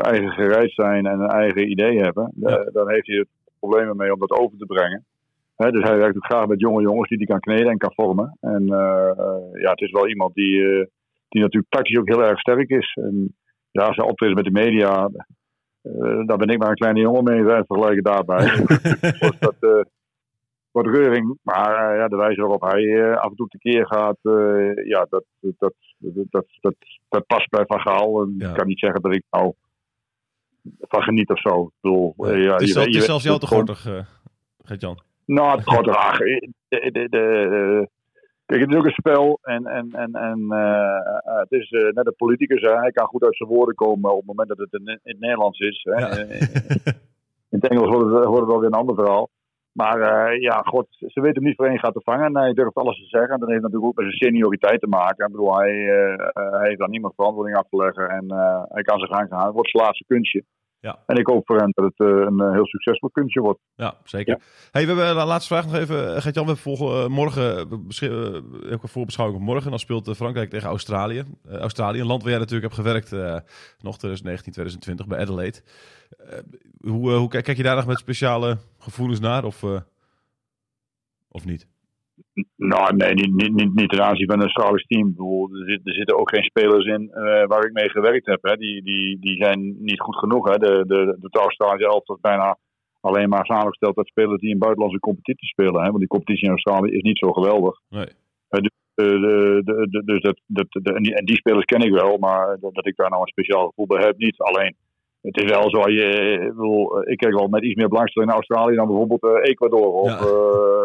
eigen 0.02 0.30
gereid 0.30 0.72
zijn 0.72 1.06
en 1.06 1.20
een 1.20 1.30
eigen 1.30 1.70
idee 1.70 1.98
hebben. 1.98 2.32
Ja. 2.34 2.64
Dan 2.72 2.90
heeft 2.90 3.06
hij 3.06 3.16
er 3.16 3.26
problemen 3.58 3.96
mee 3.96 4.12
om 4.12 4.18
dat 4.18 4.38
over 4.38 4.58
te 4.58 4.66
brengen. 4.66 5.04
Dus 5.68 5.82
hij 5.88 5.96
werkt 5.98 6.16
ook 6.16 6.24
graag 6.24 6.46
met 6.46 6.60
jonge 6.60 6.82
jongens 6.82 7.08
die 7.08 7.18
hij 7.18 7.26
kan 7.26 7.40
kneden 7.40 7.70
en 7.70 7.78
kan 7.78 7.94
vormen. 7.94 8.36
En 8.40 8.68
eh, 8.68 9.10
eh, 9.10 9.60
ja, 9.62 9.70
het 9.70 9.80
is 9.80 9.90
wel 9.90 10.08
iemand 10.08 10.34
die, 10.34 10.64
eh, 10.64 10.86
die 11.28 11.40
natuurlijk 11.42 11.72
tactisch 11.72 11.98
ook 11.98 12.08
heel 12.08 12.24
erg 12.24 12.38
sterk 12.40 12.68
is. 12.68 12.98
En 13.00 13.36
ja, 13.70 13.90
hij 13.90 14.04
optreedt 14.04 14.34
met 14.34 14.44
de 14.44 14.50
media, 14.50 15.08
daar 16.26 16.36
ben 16.36 16.48
ik 16.48 16.58
maar 16.58 16.68
een 16.68 16.74
kleine 16.74 17.00
jongen 17.00 17.24
mee 17.24 17.38
in 17.38 17.44
vergelijken 17.66 18.02
daarbij. 18.02 18.44
dus 19.20 19.38
dat 19.38 19.86
wat 20.70 20.86
reuring. 20.86 21.38
Maar 21.42 21.96
ja, 21.96 22.08
de 22.08 22.16
wijze 22.16 22.40
waarop 22.40 22.62
hij 22.62 23.16
af 23.16 23.30
en 23.30 23.36
toe 23.36 23.48
tekeer 23.48 23.86
gaat, 23.86 24.18
ja, 24.84 25.06
dat, 25.08 25.24
dat, 25.40 25.74
dat, 25.98 26.44
dat, 26.60 26.74
dat, 27.08 27.26
past 27.26 27.48
bij 27.48 27.64
Van 27.66 27.80
Gaal. 27.80 28.22
En 28.22 28.34
Ja. 28.38 28.48
Ik 28.48 28.54
kan 28.54 28.66
niet 28.66 28.78
zeggen 28.78 29.02
dat 29.02 29.14
ik 29.14 29.24
nou 29.30 29.52
van 30.80 31.02
geniet 31.02 31.30
of 31.30 31.40
zo. 31.40 31.62
Ik 31.62 31.72
bedoel, 31.80 32.14
ja, 32.16 32.52
het 32.52 32.60
is, 32.60 32.66
je 32.66 32.72
zelf- 32.72 32.84
weet- 32.84 32.84
het 32.84 32.86
is 32.86 32.94
je 32.94 33.00
zelfs 33.00 33.24
jou 33.24 33.38
te 33.38 33.46
gortig, 33.46 33.86
eh 33.86 34.04
Gert-Jan. 34.62 34.98
Nou, 35.34 35.50
het 35.58 35.70
gaat 35.70 35.88
graag. 35.88 36.18
De, 36.18 36.48
de, 36.68 36.90
de, 36.92 37.08
de- 37.08 37.88
kijk, 38.46 38.60
het 38.60 38.70
is 38.70 38.76
ook 38.76 38.84
een 38.84 38.90
spel. 38.90 39.38
En, 39.42 39.66
en, 39.66 39.88
en, 39.92 40.12
en 40.12 40.46
eh, 40.50 40.96
eh, 41.24 41.38
het 41.38 41.52
is 41.52 41.70
eh, 41.70 41.92
net 41.92 42.06
een 42.06 42.14
politicus. 42.16 42.60
Hij 42.62 42.90
kan 42.92 43.06
goed 43.06 43.24
uit 43.24 43.36
zijn 43.36 43.48
woorden 43.48 43.74
komen 43.74 44.10
op 44.10 44.16
het 44.16 44.26
moment 44.26 44.48
dat 44.48 44.58
het 44.58 44.72
in, 44.72 44.86
in 44.86 44.98
het 45.02 45.20
Nederlands 45.20 45.58
is. 45.58 45.80
Hè. 45.82 45.94
Ja. 46.00 46.08
Eh, 46.08 46.92
In 47.50 47.58
het 47.60 47.68
Engels 47.70 47.88
wordt 47.88 48.10
het, 48.10 48.24
wordt 48.24 48.40
het 48.40 48.50
wel 48.50 48.58
weer 48.60 48.68
een 48.72 48.82
ander 48.82 48.94
verhaal. 48.94 49.28
Maar 49.72 50.00
eh, 50.00 50.40
ja, 50.40 50.56
god, 50.64 50.86
ze 50.90 51.20
weten 51.20 51.34
hem 51.34 51.44
niet 51.44 51.56
voor 51.56 51.66
één 51.66 51.78
gaat 51.78 51.92
te 51.94 52.00
vangen. 52.04 52.24
En 52.24 52.36
hij 52.36 52.52
durft 52.52 52.76
alles 52.76 52.96
te 52.98 53.06
zeggen. 53.06 53.30
En 53.30 53.40
dat 53.40 53.48
heeft 53.48 53.62
natuurlijk 53.62 53.90
ook 53.90 53.96
met 53.96 54.06
zijn 54.06 54.32
senioriteit 54.32 54.80
te 54.80 54.86
maken. 54.86 55.26
Ik 55.26 55.32
bedoel, 55.32 55.56
hij, 55.58 55.70
eh, 55.70 56.12
eh, 56.12 56.52
hij 56.52 56.66
heeft 56.66 56.78
daar 56.78 56.88
niemand 56.88 57.14
verantwoording 57.14 57.56
af 57.56 57.68
te 57.70 57.76
leggen. 57.76 58.08
En 58.08 58.28
eh, 58.28 58.62
hij 58.68 58.82
kan 58.82 58.98
zijn 58.98 59.14
gang 59.14 59.28
gaan. 59.28 59.44
Het 59.44 59.54
wordt 59.54 59.70
zijn 59.70 59.84
laatste 59.84 60.04
kunstje. 60.06 60.44
Ja. 60.80 61.02
En 61.06 61.16
ik 61.16 61.26
hoop 61.26 61.46
voor 61.46 61.58
hem 61.58 61.70
dat 61.74 61.84
het 61.84 61.98
eh, 61.98 62.06
een 62.06 62.40
eh, 62.40 62.52
heel 62.52 62.66
succesvol 62.66 63.10
kunstje 63.10 63.40
wordt. 63.40 63.60
Ja, 63.74 63.94
zeker. 64.04 64.42
Hey, 64.70 64.86
we 64.86 64.92
hebben 64.92 65.16
de 65.16 65.24
laatste 65.24 65.54
vraag 65.54 65.64
nog 65.66 65.74
even. 65.74 66.14
eh, 66.14 66.20
Gert-Jan, 66.22 66.46
we 66.46 66.56
volgen 66.56 67.02
eh, 67.02 67.08
morgen, 67.08 67.56
eh, 67.56 68.08
eh, 68.08 68.72
ook 68.72 68.82
een 68.82 68.88
voorbeschouwing 68.88 69.40
op 69.40 69.46
morgen. 69.46 69.70
Dan 69.70 69.78
speelt 69.78 70.08
eh, 70.08 70.14
Frankrijk 70.14 70.50
tegen 70.50 70.68
Australië. 70.68 71.24
Eh, 71.48 71.56
Australië, 71.58 72.00
een 72.00 72.06
land 72.06 72.22
waar 72.22 72.30
jij 72.30 72.38
natuurlijk 72.40 72.72
hebt 72.74 72.86
gewerkt, 72.86 73.12
eh, 73.12 73.20
nog 73.78 73.98
2019, 73.98 74.52
2020 74.52 75.06
bij 75.06 75.18
Adelaide. 75.18 75.60
Eh, 76.18 76.38
hoe, 76.90 77.10
eh, 77.12 77.16
hoe 77.18 77.28
kijk, 77.28 77.56
je 77.56 77.62
daar 77.62 77.76
nog 77.76 77.86
met 77.86 77.98
speciale 77.98 78.58
gevoelens 78.78 79.20
naar 79.20 79.44
of, 79.44 79.62
eh, 79.62 79.80
of 81.28 81.44
niet? 81.44 81.66
Nou, 82.56 82.96
nee, 82.96 83.14
niet, 83.14 83.34
niet, 83.34 83.52
niet, 83.54 83.74
niet 83.74 83.88
ten 83.90 84.04
aanzien 84.04 84.26
van 84.26 84.36
een 84.36 84.42
Australisch 84.50 84.86
team. 84.86 85.06
Ik 85.08 85.16
bedoel, 85.16 85.48
er, 85.52 85.68
zit, 85.70 85.80
er 85.84 85.94
zitten 85.94 86.18
ook 86.18 86.30
geen 86.30 86.42
spelers 86.44 86.84
in 86.86 87.10
eh, 87.10 87.46
waar 87.46 87.64
ik 87.66 87.72
mee 87.72 87.90
gewerkt 87.90 88.26
heb. 88.26 88.42
Hè. 88.42 88.56
Die, 88.56 88.82
die, 88.82 89.18
die 89.20 89.36
zijn 89.44 89.76
niet 89.82 90.00
goed 90.00 90.16
genoeg. 90.16 90.48
Hè. 90.48 90.58
De, 90.58 90.84
de, 90.86 91.16
de 91.20 91.38
Australische 91.38 92.02
is 92.04 92.20
bijna 92.20 92.56
alleen 93.00 93.28
maar 93.28 93.46
samengesteld 93.46 93.96
uit 93.96 94.06
spelers 94.08 94.40
die 94.40 94.50
in 94.50 94.58
buitenlandse 94.58 94.98
competitie 95.00 95.48
spelen. 95.48 95.80
Hè. 95.82 95.86
Want 95.86 95.98
die 95.98 96.06
competitie 96.08 96.44
in 96.44 96.50
Australië 96.50 96.90
is 96.92 97.02
niet 97.02 97.18
zo 97.18 97.32
geweldig. 97.32 97.80
Nee. 97.88 98.06
Eh, 98.48 98.60
de, 98.60 99.60
de, 99.64 99.86
de- 99.90 100.02
dus 100.04 100.20
dat, 100.22 100.40
dat, 100.46 100.66
de- 100.70 100.92
en, 100.94 101.02
die, 101.02 101.14
en 101.14 101.24
die 101.24 101.36
spelers 101.36 101.64
ken 101.64 101.80
ik 101.80 101.92
wel, 101.92 102.18
maar 102.18 102.56
dat, 102.60 102.74
dat 102.74 102.86
ik 102.86 102.96
daar 102.96 103.10
nou 103.10 103.20
een 103.22 103.28
speciaal 103.28 103.66
gevoel 103.66 103.86
bij 103.86 104.02
heb, 104.04 104.16
niet. 104.16 104.38
Alleen, 104.38 104.74
het 105.20 105.36
is 105.42 105.50
wel 105.50 105.70
zo, 105.70 105.90
je, 105.90 106.04
ik, 106.42 106.54
bedoel, 106.56 107.08
ik 107.10 107.16
kijk 107.18 107.34
wel 107.34 107.48
met 107.48 107.62
iets 107.64 107.74
meer 107.74 107.88
belangstelling 107.88 108.30
naar 108.30 108.40
Australië 108.40 108.74
dan 108.76 108.86
bijvoorbeeld 108.86 109.22
eh, 109.22 109.50
Ecuador. 109.50 109.92
Of 109.92 110.08
Ja. 110.08 110.18
eh, 110.18 110.84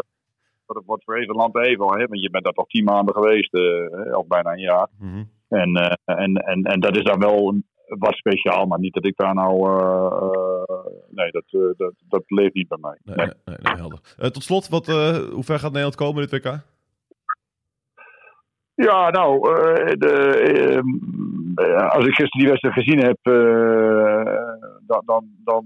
wat, 0.65 0.83
wat 0.85 1.03
voor 1.03 1.15
even 1.15 1.35
land 1.35 1.57
even, 1.57 1.87
hè? 1.99 2.05
want 2.07 2.21
je 2.21 2.29
bent 2.29 2.43
daar 2.43 2.53
toch 2.53 2.67
tien 2.67 2.83
maanden 2.83 3.15
geweest, 3.15 3.53
eh, 3.53 4.17
of 4.17 4.27
bijna 4.27 4.51
een 4.51 4.59
jaar. 4.59 4.87
Mhm. 4.99 5.23
En, 5.47 5.75
eh, 5.75 6.15
en, 6.19 6.35
en, 6.35 6.63
en 6.63 6.79
dat 6.79 6.97
is 6.97 7.03
dan 7.03 7.19
wel 7.19 7.55
wat 7.85 8.15
speciaal, 8.15 8.65
maar 8.65 8.79
niet 8.79 8.93
dat 8.93 9.05
ik 9.05 9.15
daar 9.17 9.33
nou. 9.33 9.69
eh, 9.69 10.85
nee, 11.09 11.31
dat, 11.31 11.43
dat, 11.77 11.93
dat 12.09 12.23
leeft 12.25 12.53
niet 12.53 12.67
bij 12.67 12.77
mij. 12.81 12.97
Nee, 13.03 13.15
Nee. 13.15 13.25
nee, 13.25 13.35
nee, 13.45 13.57
nee, 13.61 13.75
helder. 13.75 13.99
Tot 14.31 14.43
slot, 14.43 14.67
wat, 14.69 14.85
hoe 15.31 15.43
ver 15.43 15.59
gaat 15.59 15.69
Nederland 15.71 15.95
komen 15.95 16.23
in 16.23 16.27
dit 16.29 16.43
WK? 16.43 16.59
Ja, 18.75 19.09
nou, 19.09 19.41
de, 19.97 20.11
ehm, 20.39 20.87
eh, 21.55 21.89
als 21.89 22.05
ik 22.05 22.13
gisteren 22.15 22.39
die 22.39 22.47
wedstrijd 22.47 22.75
gezien 22.75 22.99
heb, 22.99 23.17
dan, 24.87 25.01
dan, 25.05 25.25
dan, 25.43 25.65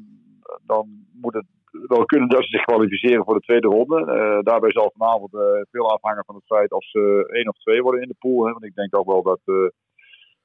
dan 0.66 0.88
moet 1.14 1.34
het 1.34 1.46
wel 1.90 2.06
kunnen 2.06 2.30
dat 2.30 2.44
ze 2.44 2.50
zich 2.50 2.64
kwalificeren 2.64 3.24
voor 3.24 3.34
de 3.34 3.40
tweede 3.40 3.68
ronde. 3.68 4.00
Eh, 4.00 4.40
daarbij 4.42 4.72
zal 4.72 4.94
vanavond 4.98 5.34
eh, 5.34 5.42
veel 5.72 5.92
afhangen 5.92 6.24
van 6.26 6.36
het 6.36 6.46
feit 6.46 6.72
of 6.72 6.84
ze 6.84 7.30
één 7.32 7.48
of 7.48 7.58
twee 7.58 7.82
worden 7.82 8.02
in 8.02 8.08
de 8.08 8.16
pool. 8.20 8.46
Hè, 8.46 8.52
want 8.52 8.66
ik 8.66 8.76
denk 8.76 8.98
ook 8.98 9.06
wel 9.06 9.24
dat, 9.24 9.40
eh, 9.46 9.70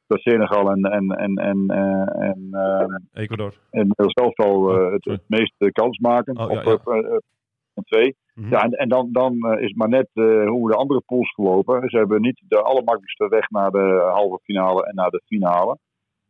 dat 0.06 0.20
Senegal 0.20 0.70
en, 0.70 0.82
en, 0.82 1.08
en, 1.08 1.36
en, 1.36 1.66
en, 1.70 3.08
Ecuador. 3.12 3.54
en 3.70 3.90
eh, 3.90 4.06
Oh, 4.36 4.92
het, 4.92 5.04
het 5.04 5.24
meeste 5.26 5.72
kans 5.72 5.98
maken. 5.98 6.38
Oh, 6.38 6.50
ja, 6.50 6.62
eh, 6.62 7.18
een 7.74 7.84
twee. 7.84 8.16
Mhm. 8.34 8.50
Ja, 8.50 8.62
en, 8.62 8.70
en 8.70 8.88
dan, 8.88 9.08
dan 9.12 9.58
is 9.58 9.72
maar 9.72 9.88
net 9.88 10.08
hoe 10.46 10.70
de 10.70 10.76
andere 10.76 11.00
pools 11.06 11.34
gelopen. 11.34 11.88
Ze 11.88 11.96
hebben 11.96 12.20
niet 12.20 12.42
de 12.48 12.62
allermakkelijkste 12.62 13.28
weg 13.28 13.50
naar 13.50 13.70
de 13.70 14.10
halve 14.12 14.38
finale 14.42 14.84
en 14.84 14.94
naar 14.94 15.10
de 15.10 15.22
finale. 15.26 15.78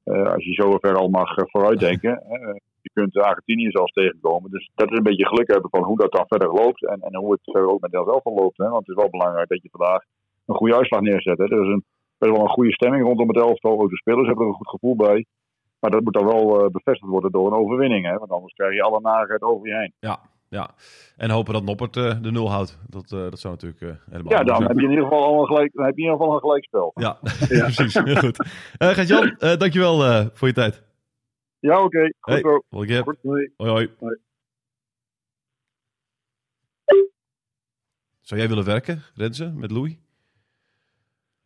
Als 0.05 0.45
je 0.45 0.53
zo 0.53 0.79
ver 0.81 0.97
al 0.97 1.09
mag 1.09 1.35
vooruitdenken. 1.35 2.23
je 2.85 2.91
kunt 2.93 3.17
Argentinië 3.17 3.71
zelfs 3.71 3.93
tegenkomen. 3.93 4.51
Dus 4.51 4.71
dat 4.75 4.91
is 4.91 4.97
een 4.97 5.09
beetje 5.11 5.27
geluk 5.27 5.51
hebben 5.53 5.71
van 5.71 5.83
hoe 5.83 5.97
dat 5.97 6.13
dan 6.13 6.27
verder 6.27 6.53
loopt. 6.53 6.87
En, 6.87 7.01
en 7.01 7.15
hoe 7.17 7.33
het 7.33 7.55
ook 7.55 7.81
met 7.81 7.93
Nederland 7.93 8.23
zelf 8.23 8.37
loopt. 8.39 8.59
Hè. 8.59 8.69
Want 8.69 8.87
het 8.87 8.97
is 8.97 9.03
wel 9.03 9.11
belangrijk 9.11 9.49
dat 9.49 9.63
je 9.63 9.69
vandaag 9.77 10.03
een 10.47 10.55
goede 10.55 10.77
uitslag 10.77 11.01
neerzet. 11.01 11.39
Hè. 11.39 11.45
Er 11.45 11.63
is 11.67 11.73
een, 11.73 11.85
best 12.19 12.33
wel 12.33 12.43
een 12.43 12.57
goede 12.59 12.73
stemming 12.73 13.05
rondom 13.05 13.29
het 13.29 13.37
elftal. 13.37 13.81
Ook 13.81 13.91
de 13.91 13.97
spelers 13.97 14.27
hebben 14.27 14.45
er 14.45 14.51
een 14.51 14.63
goed 14.63 14.75
gevoel 14.77 14.97
bij. 14.97 15.27
Maar 15.81 15.91
dat 15.91 16.03
moet 16.05 16.15
dan 16.15 16.27
wel 16.27 16.61
eh, 16.61 16.71
bevestigd 16.71 17.11
worden 17.11 17.31
door 17.31 17.47
een 17.47 17.59
overwinning. 17.59 18.05
Hè. 18.07 18.19
Want 18.19 18.31
anders 18.31 18.53
krijg 18.53 18.75
je 18.75 18.83
alle 18.83 19.01
narigheid 19.01 19.43
over 19.43 19.69
je 19.69 19.75
heen. 19.75 19.93
Ja, 19.99 20.19
ja. 20.49 20.71
En 21.17 21.31
hopen 21.31 21.53
dat 21.53 21.63
Noppert 21.63 21.97
eh, 21.97 22.15
de 22.23 22.31
nul 22.31 22.51
houdt. 22.51 22.79
Dat, 22.89 23.13
eh, 23.13 23.19
dat 23.19 23.41
zou 23.41 23.55
natuurlijk 23.55 23.83
eh, 23.83 23.89
helemaal 24.11 24.33
Ja, 24.33 24.45
dan 24.45 24.57
zijn. 24.57 24.69
heb 24.69 24.79
je 24.79 24.85
in 24.85 24.91
ieder 24.91 25.05
geval 25.05 25.25
al 25.25 25.41
een, 25.41 25.47
gelijk, 25.47 25.73
dan 25.73 25.85
heb 25.85 25.97
je 25.97 26.03
in 26.03 26.11
ieder 26.11 26.19
geval 26.21 26.35
een 26.35 26.41
gelijkspel. 26.41 26.93
Ja, 27.07 27.19
precies. 27.21 27.95
Heel 27.95 28.17
goed. 28.17 28.47
Gert-Jan, 28.79 29.37
dankjewel 29.39 30.29
voor 30.33 30.49
je 30.49 30.55
tijd. 30.55 30.83
Ja, 31.65 31.85
oké. 31.85 32.03
Goed 32.21 32.35
Hey, 32.35 32.41
zo. 32.41 32.63
Goed, 33.03 33.19
hoi. 33.23 33.53
Hoi. 33.57 34.17
Zou 38.21 38.41
jij 38.41 38.49
willen 38.49 38.65
werken, 38.65 39.03
Renze, 39.15 39.53
met 39.57 39.71
Louis? 39.71 39.99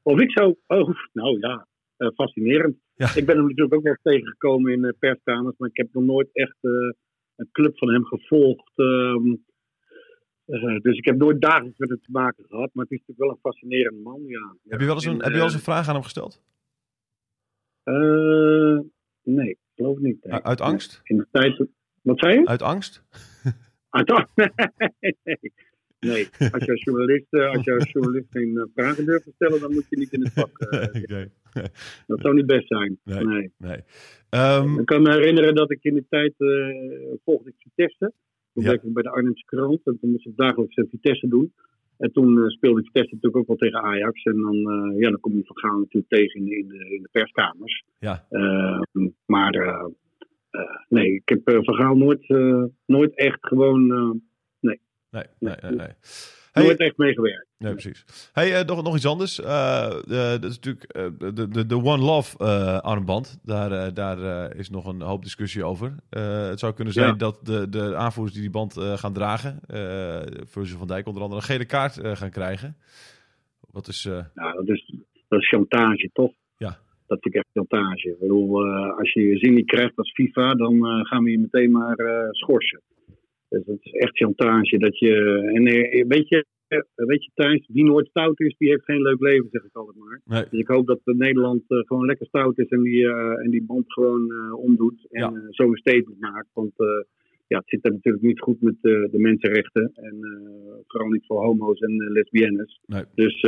Of 0.02 0.20
ik 0.20 0.30
zo. 0.30 0.56
Oh, 0.66 0.88
nou 1.12 1.38
ja, 1.38 1.66
eh, 1.96 2.08
fascinerend. 2.14 2.76
Ja. 2.94 3.14
Ik 3.14 3.26
ben 3.26 3.36
hem 3.36 3.44
natuurlijk 3.44 3.74
ook 3.74 3.82
wel 3.82 3.92
eens 3.92 4.02
tegengekomen 4.02 4.72
in 4.72 4.84
eh, 4.84 4.92
perskamers, 4.98 5.56
maar 5.56 5.68
ik 5.68 5.76
heb 5.76 5.88
nog 5.92 6.04
nooit 6.04 6.28
echt 6.32 6.56
eh, 6.60 6.70
een 7.36 7.48
club 7.52 7.78
van 7.78 7.92
hem 7.92 8.04
gevolgd. 8.04 8.72
ehm, 8.74 9.36
eh, 10.44 10.80
dus 10.80 10.96
ik 10.96 11.04
heb 11.04 11.16
nooit 11.16 11.40
dagelijks 11.40 11.78
met 11.78 11.88
hem 11.88 12.00
te 12.00 12.10
maken 12.10 12.44
gehad, 12.44 12.70
maar 12.72 12.84
het 12.84 12.92
is 12.92 12.98
natuurlijk 12.98 13.18
wel 13.18 13.30
een 13.30 13.52
fascinerend 13.52 14.02
man. 14.02 14.22
Ja. 14.26 14.56
Heb 14.68 14.80
je 14.80 14.86
wel 14.86 14.94
eens 14.94 15.04
een, 15.04 15.12
En, 15.12 15.18
heb 15.18 15.30
je 15.30 15.36
wel 15.36 15.44
eens 15.44 15.54
een 15.54 15.60
vraag 15.60 15.88
aan 15.88 15.94
hem 15.94 16.02
gesteld? 16.02 16.42
nee, 19.22 19.58
ik 19.78 19.84
geloof 19.84 19.98
niet. 19.98 20.24
Uit 20.28 20.60
angst? 20.60 21.00
In 21.04 21.16
de 21.16 21.26
tijd. 21.30 21.66
Wat 22.02 22.18
zei 22.18 22.38
je? 22.40 22.46
Uit 22.46 22.62
angst? 22.62 23.02
Uit 23.98 24.10
angst? 24.10 24.32
nee. 24.36 24.48
Nee, 26.00 26.28
als 26.52 26.64
je 26.64 26.70
als 26.70 26.82
journalist, 26.84 27.26
eh, 27.30 27.50
als 27.50 27.64
je 27.64 27.72
als 27.74 27.90
journalist 27.92 28.26
geen 28.30 28.56
eh, 28.56 28.64
vragen 28.74 29.04
durft 29.04 29.24
te 29.24 29.32
stellen, 29.34 29.60
dan 29.60 29.72
moet 29.72 29.86
je 29.88 29.96
niet 29.98 30.12
in 30.12 30.22
het 30.24 30.32
vak. 30.32 30.50
Oké. 31.02 31.30
dat 32.06 32.20
zou 32.20 32.34
niet 32.34 32.46
best 32.46 32.66
zijn. 32.66 32.98
Nee. 33.04 33.24
nee. 33.24 33.52
Nee. 33.58 33.80
Ehm, 34.28 34.78
Ik 34.78 34.86
kan 34.86 35.02
me 35.02 35.10
herinneren 35.12 35.54
dat 35.54 35.70
ik 35.70 35.78
in 35.82 35.94
die 35.94 36.06
tijd 36.08 36.34
eh, 36.36 36.48
volgde 37.24 37.48
ik 37.48 37.54
Vitesse. 37.58 38.12
Toen 38.52 38.64
Ja. 38.64 38.72
ik 38.72 38.80
bij 38.82 39.02
de 39.02 39.10
Arnhemse 39.10 39.44
krant. 39.44 39.80
En 39.86 39.98
toen 40.00 40.10
moest 40.10 40.26
ik 40.26 40.36
dagelijks 40.36 40.74
Vitesse 40.90 41.28
doen. 41.28 41.52
En 41.98 42.12
toen 42.12 42.38
eh, 42.38 42.48
speelde 42.48 42.82
Vitesse 42.82 43.14
natuurlijk 43.14 43.36
ook 43.36 43.46
wel 43.46 43.56
tegen 43.56 43.82
Ajax. 43.82 44.22
En 44.22 44.36
dan, 44.36 44.54
eh, 44.56 45.00
ja, 45.00 45.10
dan 45.10 45.20
kom 45.20 45.36
je 45.36 45.44
Van 45.44 45.58
Gaal 45.58 45.78
natuurlijk 45.78 46.12
tegen 46.12 46.40
in, 46.40 46.58
in, 46.58 46.68
de, 46.68 46.94
in 46.94 47.02
de 47.02 47.08
perskamers. 47.12 47.84
ja. 47.98 48.26
Eh, 48.30 48.80
maar 49.26 49.52
eh, 49.54 49.84
nee, 50.88 51.14
ik 51.14 51.28
heb 51.28 51.40
Van 51.64 51.74
Gaal 51.74 51.96
nooit, 51.96 52.28
nooit 52.86 53.16
echt 53.16 53.46
gewoon... 53.46 53.90
eh, 53.90 54.10
Nee, 55.10 55.26
nee, 55.38 55.54
nee. 55.60 55.72
nee. 55.72 55.88
Nooit 56.52 56.78
Hey, 56.78 56.86
echt 56.86 56.96
meegewerkt. 56.96 57.46
nee, 57.58 57.72
precies. 57.72 58.04
Hey, 58.32 58.54
eh, 58.60 58.66
nog, 58.66 58.82
nog 58.82 58.94
iets 58.96 59.06
anders. 59.06 59.40
Eh, 59.40 59.84
eh, 59.86 60.40
dat 60.40 60.44
is 60.44 60.54
natuurlijk 60.60 60.92
de, 61.18 61.48
de, 61.48 61.66
de 61.66 61.76
One 61.76 62.02
Love 62.04 62.38
armband. 62.82 63.38
Daar, 63.42 63.94
daar 63.94 64.56
is 64.56 64.70
nog 64.70 64.86
een 64.86 65.00
hoop 65.00 65.22
discussie 65.22 65.64
over. 65.64 65.94
Het 66.10 66.58
zou 66.58 66.72
kunnen 66.74 66.92
zijn 66.94 67.06
Ja. 67.06 67.14
dat 67.14 67.38
de, 67.42 67.68
de 67.68 67.96
aanvoerders 67.96 68.34
die 68.34 68.42
die 68.42 68.52
band 68.52 68.72
gaan 68.78 69.12
dragen, 69.12 69.60
Virgil 70.46 70.78
van 70.78 70.86
Dijk 70.86 71.06
onder 71.06 71.22
andere, 71.22 71.40
een 71.40 71.46
gele 71.46 71.64
kaart 71.64 72.00
gaan 72.18 72.30
krijgen. 72.30 72.76
Wat 73.70 73.88
is... 73.88 74.04
Nou, 74.34 74.54
dat 74.64 74.68
is, 74.76 74.94
dat 75.28 75.40
is 75.40 75.48
chantage, 75.48 76.10
toch? 76.12 76.32
Ja. 76.56 76.78
Dat 77.06 77.18
vind 77.20 77.34
ik 77.34 77.40
echt 77.40 77.48
chantage. 77.52 78.08
Ik 78.08 78.18
bedoel, 78.18 78.66
als 78.98 79.12
je 79.12 79.20
je 79.20 79.38
zin 79.38 79.54
niet 79.54 79.66
krijgt 79.66 79.96
als 79.96 80.12
FIFA, 80.12 80.54
dan 80.54 81.04
gaan 81.06 81.22
we 81.24 81.30
je 81.30 81.38
meteen 81.38 81.70
maar 81.70 81.96
eh, 81.96 82.28
schorsen. 82.30 82.80
Dus 83.48 83.64
dat 83.64 83.76
is 83.80 83.92
echt 83.92 84.16
chantage. 84.16 84.78
Dat 84.78 84.98
je, 84.98 85.14
en 85.54 85.66
eh, 85.66 86.04
weet 86.08 86.28
je, 86.28 86.44
eh, 86.68 86.80
weet 86.94 87.24
je 87.24 87.30
Thijs, 87.34 87.68
wie 87.72 87.84
nooit 87.84 88.06
stout 88.08 88.40
is, 88.40 88.54
die 88.58 88.68
heeft 88.68 88.84
geen 88.84 89.02
leuk 89.02 89.20
leven, 89.20 89.48
zeg 89.50 89.62
ik 89.64 89.76
altijd 89.76 89.96
maar. 89.96 90.20
nee. 90.24 90.44
Dus 90.50 90.60
ik 90.60 90.68
hoop 90.68 90.86
dat 90.86 91.00
Nederland 91.04 91.62
eh, 91.68 91.78
gewoon 91.78 92.06
lekker 92.06 92.26
stout 92.26 92.58
is 92.58 92.68
en 92.68 92.82
die, 92.82 93.08
en 93.44 93.50
die 93.50 93.64
band 93.64 93.92
gewoon 93.92 94.32
omdoet. 94.54 95.06
En 95.10 95.20
Ja. 95.20 95.42
zo 95.50 95.62
een 95.62 95.76
statement 95.76 96.20
maakt. 96.20 96.48
Want 96.52 96.72
ja, 97.46 97.58
het 97.58 97.68
zit 97.68 97.84
er 97.86 97.92
natuurlijk 97.92 98.24
niet 98.24 98.40
goed 98.40 98.60
met 98.60 98.74
de 98.82 99.08
mensenrechten. 99.18 99.90
En 99.94 100.16
vooral 100.86 101.10
niet 101.10 101.26
voor 101.26 101.44
homo's 101.44 101.78
en 101.80 101.96
lesbiennes. 102.12 102.80
Nee. 102.86 103.02
Dus 103.14 103.42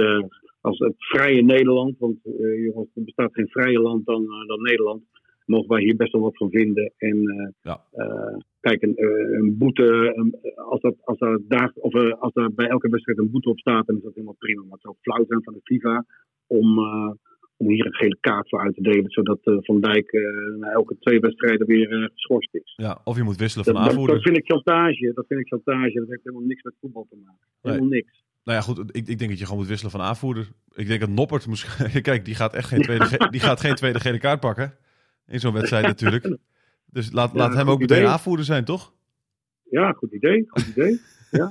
als 0.60 0.78
het 0.78 0.94
vrije 0.96 1.42
Nederland, 1.42 1.98
want 1.98 2.18
jongens, 2.64 2.88
er 2.94 3.04
bestaat 3.04 3.32
geen 3.34 3.48
vrije 3.48 3.80
land 3.80 4.06
dan, 4.06 4.26
dan 4.46 4.62
Nederland, 4.62 5.02
mogen 5.50 5.68
wij 5.68 5.82
hier 5.82 5.96
best 5.96 6.12
wel 6.12 6.22
wat 6.22 6.36
van 6.36 6.50
vinden. 6.50 6.92
En 6.96 7.16
eh, 7.26 7.48
Ja. 7.62 7.84
eh, 7.92 8.36
kijk, 8.60 8.82
een, 8.82 8.96
eh, 8.96 9.38
een 9.38 9.58
boete, 9.58 10.12
een- 10.16 10.54
als, 10.56 10.80
dat, 10.80 10.94
als, 11.04 11.20
er 11.20 11.40
daar, 11.48 11.72
of, 11.74 11.94
als 12.18 12.34
er 12.34 12.54
bij 12.54 12.66
elke 12.68 12.88
wedstrijd 12.88 13.18
een 13.18 13.30
boete 13.30 13.48
op 13.48 13.58
staat, 13.58 13.86
dan 13.86 13.96
is 13.96 14.02
dat 14.02 14.14
helemaal 14.14 14.36
prima. 14.38 14.62
Maar 14.62 14.72
het 14.72 14.80
zou 14.82 14.94
flauw 15.00 15.24
zijn 15.28 15.42
van 15.42 15.52
de 15.52 15.60
FIFA 15.62 16.04
om, 16.46 16.78
om 17.56 17.68
hier 17.68 17.86
een 17.86 17.94
gele 17.94 18.16
kaart 18.20 18.48
voor 18.48 18.60
uit 18.60 18.74
te 18.74 18.82
delen, 18.82 19.10
zodat 19.10 19.38
Van 19.42 19.80
Dijk 19.80 20.12
na 20.58 20.70
elke 20.70 20.96
twee 20.98 21.20
wedstrijden 21.20 21.66
weer 21.66 22.10
geschorst 22.14 22.54
is. 22.54 22.72
Ja, 22.76 23.00
of 23.04 23.16
je 23.16 23.22
moet 23.22 23.36
wisselen 23.36 23.64
van 23.64 23.74
Dat, 23.74 23.82
aanvoerder. 23.82 24.14
dat 24.14 24.24
vind 24.24 24.36
ik 24.36 24.44
chantage. 24.46 25.12
Dat 25.14 25.26
vind 25.26 25.40
ik 25.40 25.46
chantage. 25.48 25.92
Dat 25.98 26.08
heeft 26.08 26.24
helemaal 26.24 26.46
niks 26.46 26.62
met 26.62 26.74
voetbal 26.80 27.06
te 27.10 27.16
maken. 27.24 27.46
Helemaal 27.62 27.88
niks. 27.88 28.22
Nou 28.44 28.58
ja, 28.58 28.64
goed. 28.64 28.78
Ik, 28.78 29.08
ik 29.08 29.18
denk 29.18 29.30
dat 29.30 29.38
je 29.38 29.44
gewoon 29.44 29.58
moet 29.60 29.68
wisselen 29.68 29.92
van 29.92 30.00
aanvoerder. 30.00 30.48
Ik 30.74 30.86
denk 30.86 31.00
dat 31.00 31.08
Noppert 31.08 31.46
moest... 31.46 31.66
Kijk, 32.08 32.24
die 32.24 32.34
gaat 32.34 32.54
echt 32.54 32.68
geen 32.68 32.82
tweede, 32.82 33.28
die 33.30 33.40
gaat 33.40 33.60
geen 33.60 33.74
tweede 33.74 34.00
gele 34.00 34.18
kaart 34.18 34.40
pakken. 34.40 34.72
In 35.30 35.40
zo'n 35.40 35.52
wedstrijd 35.52 35.86
natuurlijk. 35.86 36.24
Dus 36.92 37.12
laat, 37.12 37.30
Ja, 37.32 37.38
laat 37.38 37.54
hem 37.54 37.70
ook 37.70 37.78
meteen 37.80 38.06
aanvoerder 38.06 38.44
zijn, 38.44 38.64
toch? 38.64 38.92
Ja, 39.70 39.92
goed 39.92 40.12
idee. 40.12 40.44
Goed 40.48 40.66
idee. 40.66 41.00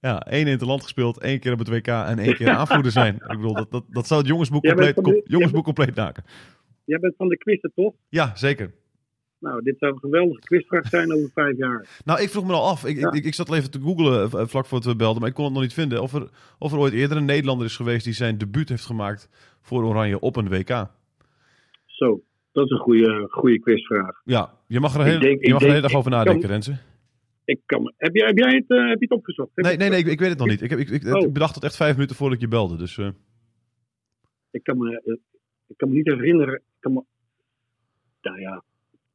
Ja, 0.00 0.20
één 0.26 0.46
in 0.46 0.52
het 0.52 0.60
land 0.60 0.82
gespeeld, 0.82 1.18
één 1.20 1.40
keer 1.40 1.52
op 1.52 1.58
het 1.58 1.68
WK 1.68 1.86
en 1.86 2.18
één 2.18 2.34
keer 2.34 2.48
aanvoerder 2.50 2.92
zijn. 2.92 3.14
Ik 3.14 3.26
bedoel, 3.26 3.54
dat, 3.54 3.70
dat, 3.70 3.84
dat 3.88 4.06
zou 4.06 4.20
het 4.20 4.28
jongensboek 4.28 4.64
compleet, 4.64 4.94
van 4.94 5.02
de- 5.02 5.10
com- 5.12 5.20
jongensboek 5.24 5.64
compleet 5.64 5.96
maken. 5.96 6.24
Jij 6.84 6.98
bent 6.98 7.14
van 7.16 7.28
de 7.28 7.36
quizzen, 7.36 7.72
toch? 7.74 7.94
Ja, 8.08 8.32
zeker. 8.36 8.74
Nou, 9.38 9.62
dit 9.62 9.78
zou 9.78 9.92
een 9.92 9.98
geweldige 9.98 10.40
quizvraag 10.40 10.88
zijn 10.88 11.12
over 11.14 11.30
vijf 11.34 11.56
jaar. 11.56 12.00
Nou, 12.04 12.20
ik 12.20 12.28
vroeg 12.30 12.46
me 12.46 12.52
al 12.52 12.66
af. 12.68 12.84
Ik, 12.84 12.98
Ja. 12.98 13.12
ik, 13.12 13.24
ik 13.24 13.34
zat 13.34 13.48
al 13.48 13.56
even 13.56 13.70
te 13.70 13.80
googlen 13.80 14.22
eh, 14.30 14.46
vlak 14.46 14.66
voordat 14.66 14.88
we 14.92 14.96
belden, 14.96 15.20
maar 15.20 15.28
ik 15.28 15.34
kon 15.34 15.44
het 15.44 15.52
nog 15.52 15.62
niet 15.62 15.72
vinden. 15.74 16.02
Of 16.02 16.14
er, 16.14 16.28
of 16.58 16.72
er 16.72 16.78
ooit 16.78 16.92
eerder 16.92 17.16
een 17.16 17.24
Nederlander 17.24 17.66
is 17.66 17.76
geweest 17.76 18.04
die 18.04 18.14
zijn 18.14 18.38
debuut 18.38 18.68
heeft 18.68 18.86
gemaakt 18.86 19.28
voor 19.62 19.84
Oranje 19.84 20.20
op 20.20 20.36
een 20.36 20.48
WK. 20.48 20.86
Zo, 21.86 22.22
dat 22.58 22.70
is 22.70 22.70
een 22.72 22.84
goede, 22.84 23.26
goede 23.30 23.58
quizvraag. 23.58 24.20
Ja, 24.24 24.54
je 24.66 24.80
mag 24.80 24.94
er, 24.94 25.04
heel, 25.04 25.20
denk- 25.20 25.44
je 25.44 25.52
mag 25.52 25.62
er 25.62 25.68
hele 25.68 25.80
dag 25.80 25.94
over 25.94 26.10
nadenken, 26.10 26.40
kan- 26.40 26.50
Renze. 26.50 26.76
Ik 27.44 27.60
kan, 27.66 27.92
heb, 27.96 28.14
jij, 28.14 28.26
heb 28.26 28.38
jij 28.38 28.54
het, 28.54 28.70
eh, 28.70 28.88
heb 28.88 28.98
je 29.00 29.04
het 29.08 29.18
opgezocht? 29.18 29.50
Heb 29.54 29.64
Nee, 29.64 29.76
nee, 29.76 29.88
nee, 29.88 29.98
ik, 29.98 30.06
ik 30.06 30.18
weet 30.20 30.28
het 30.28 30.38
nog 30.38 30.48
niet. 30.48 30.62
Ik, 30.62 30.70
heb, 30.70 30.78
ik, 30.78 30.88
ik, 30.88 31.14
Oh. 31.14 31.22
ik 31.26 31.32
bedacht 31.32 31.54
het 31.54 31.64
echt 31.64 31.76
vijf 31.76 31.94
minuten 31.94 32.16
voordat 32.16 32.36
ik 32.36 32.42
je 32.42 32.48
belde. 32.48 32.76
Dus 32.76 32.98
eh, 32.98 33.08
Ik 34.50 34.62
kan 34.62 34.78
me, 34.78 35.00
eh, 35.04 35.14
ik 35.66 35.76
kan 35.76 35.88
me 35.88 35.94
niet 35.94 36.06
herinneren. 36.06 36.54
Ik 36.54 36.62
kan 36.80 36.92
me, 36.92 37.02
nou 38.20 38.40
ja, 38.40 38.62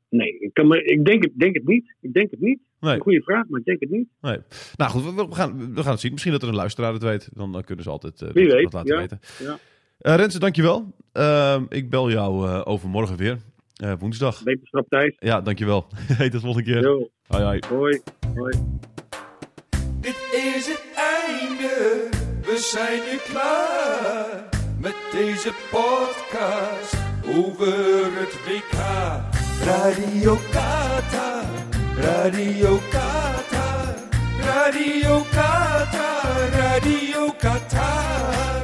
nee, 0.10 0.40
ik, 0.40 0.54
kan 0.54 0.68
me, 0.68 0.84
ik 0.84 1.06
denk, 1.06 1.24
het, 1.24 1.32
denk 1.40 1.56
het 1.56 1.68
niet. 1.68 1.96
Ik 2.02 2.14
denk 2.14 2.32
het 2.32 2.40
niet. 2.40 2.60
Nee. 2.80 2.94
Een 2.96 3.02
goede 3.02 3.22
vraag, 3.22 3.48
maar 3.48 3.60
ik 3.60 3.66
denk 3.66 3.80
het 3.80 3.90
niet. 3.90 4.08
Nee. 4.22 4.38
Nou 4.76 4.92
goed, 4.92 5.04
we, 5.04 5.28
we 5.28 5.36
gaan, 5.36 5.74
we 5.76 5.82
gaan 5.82 5.92
het 5.92 6.00
zien. 6.02 6.12
Misschien 6.12 6.32
dat 6.34 6.42
er 6.42 6.48
een 6.48 6.56
luisteraar 6.56 6.94
het 6.94 7.04
weet. 7.04 7.30
Dan 7.34 7.56
eh, 7.58 7.64
kunnen 7.64 7.84
ze 7.84 7.90
altijd 7.92 8.22
eh, 8.22 8.30
Wie 8.30 8.46
dat, 8.48 8.54
weet, 8.54 8.64
dat 8.64 8.74
laten 8.74 8.94
ja. 8.94 9.00
weten. 9.00 9.20
Ja. 9.40 9.58
Eh, 9.98 10.12
uh, 10.12 10.18
Rensen, 10.18 10.40
dankjewel. 10.40 10.94
Uh, 11.14 11.62
ik 11.70 11.90
bel 11.90 12.10
jou 12.12 12.48
uh, 12.48 12.62
overmorgen 12.64 13.18
weer. 13.18 13.38
Eh, 13.74 13.94
woensdag. 14.00 14.40
Wetenschap 14.40 14.90
tijd. 14.90 15.16
Ja, 15.20 15.42
dankjewel. 15.42 15.88
hey, 16.18 16.30
tot 16.30 16.32
de 16.32 16.40
volgende 16.40 16.72
keer. 16.72 16.82
Yo. 16.82 17.10
Hoi, 17.28 17.44
hoi. 17.44 17.60
Hoi. 17.70 18.02
Hoi. 18.36 18.54
Dit 20.00 20.18
is 20.32 20.68
het 20.68 20.84
einde. 20.96 22.08
We 22.42 22.58
zijn 22.58 23.00
nu 23.12 23.18
klaar 23.34 24.50
met 24.80 24.96
deze 25.12 25.52
podcast 25.72 26.96
over 27.36 28.20
het 28.20 28.34
WK. 28.46 28.80
Radio 29.66 30.38
Qatar, 30.52 31.46
Radio 31.96 32.80
Qatar, 32.90 33.96
Radio 34.40 35.22
Qatar, 35.32 36.50
Radio 36.52 37.34
Qatar. 37.38 38.63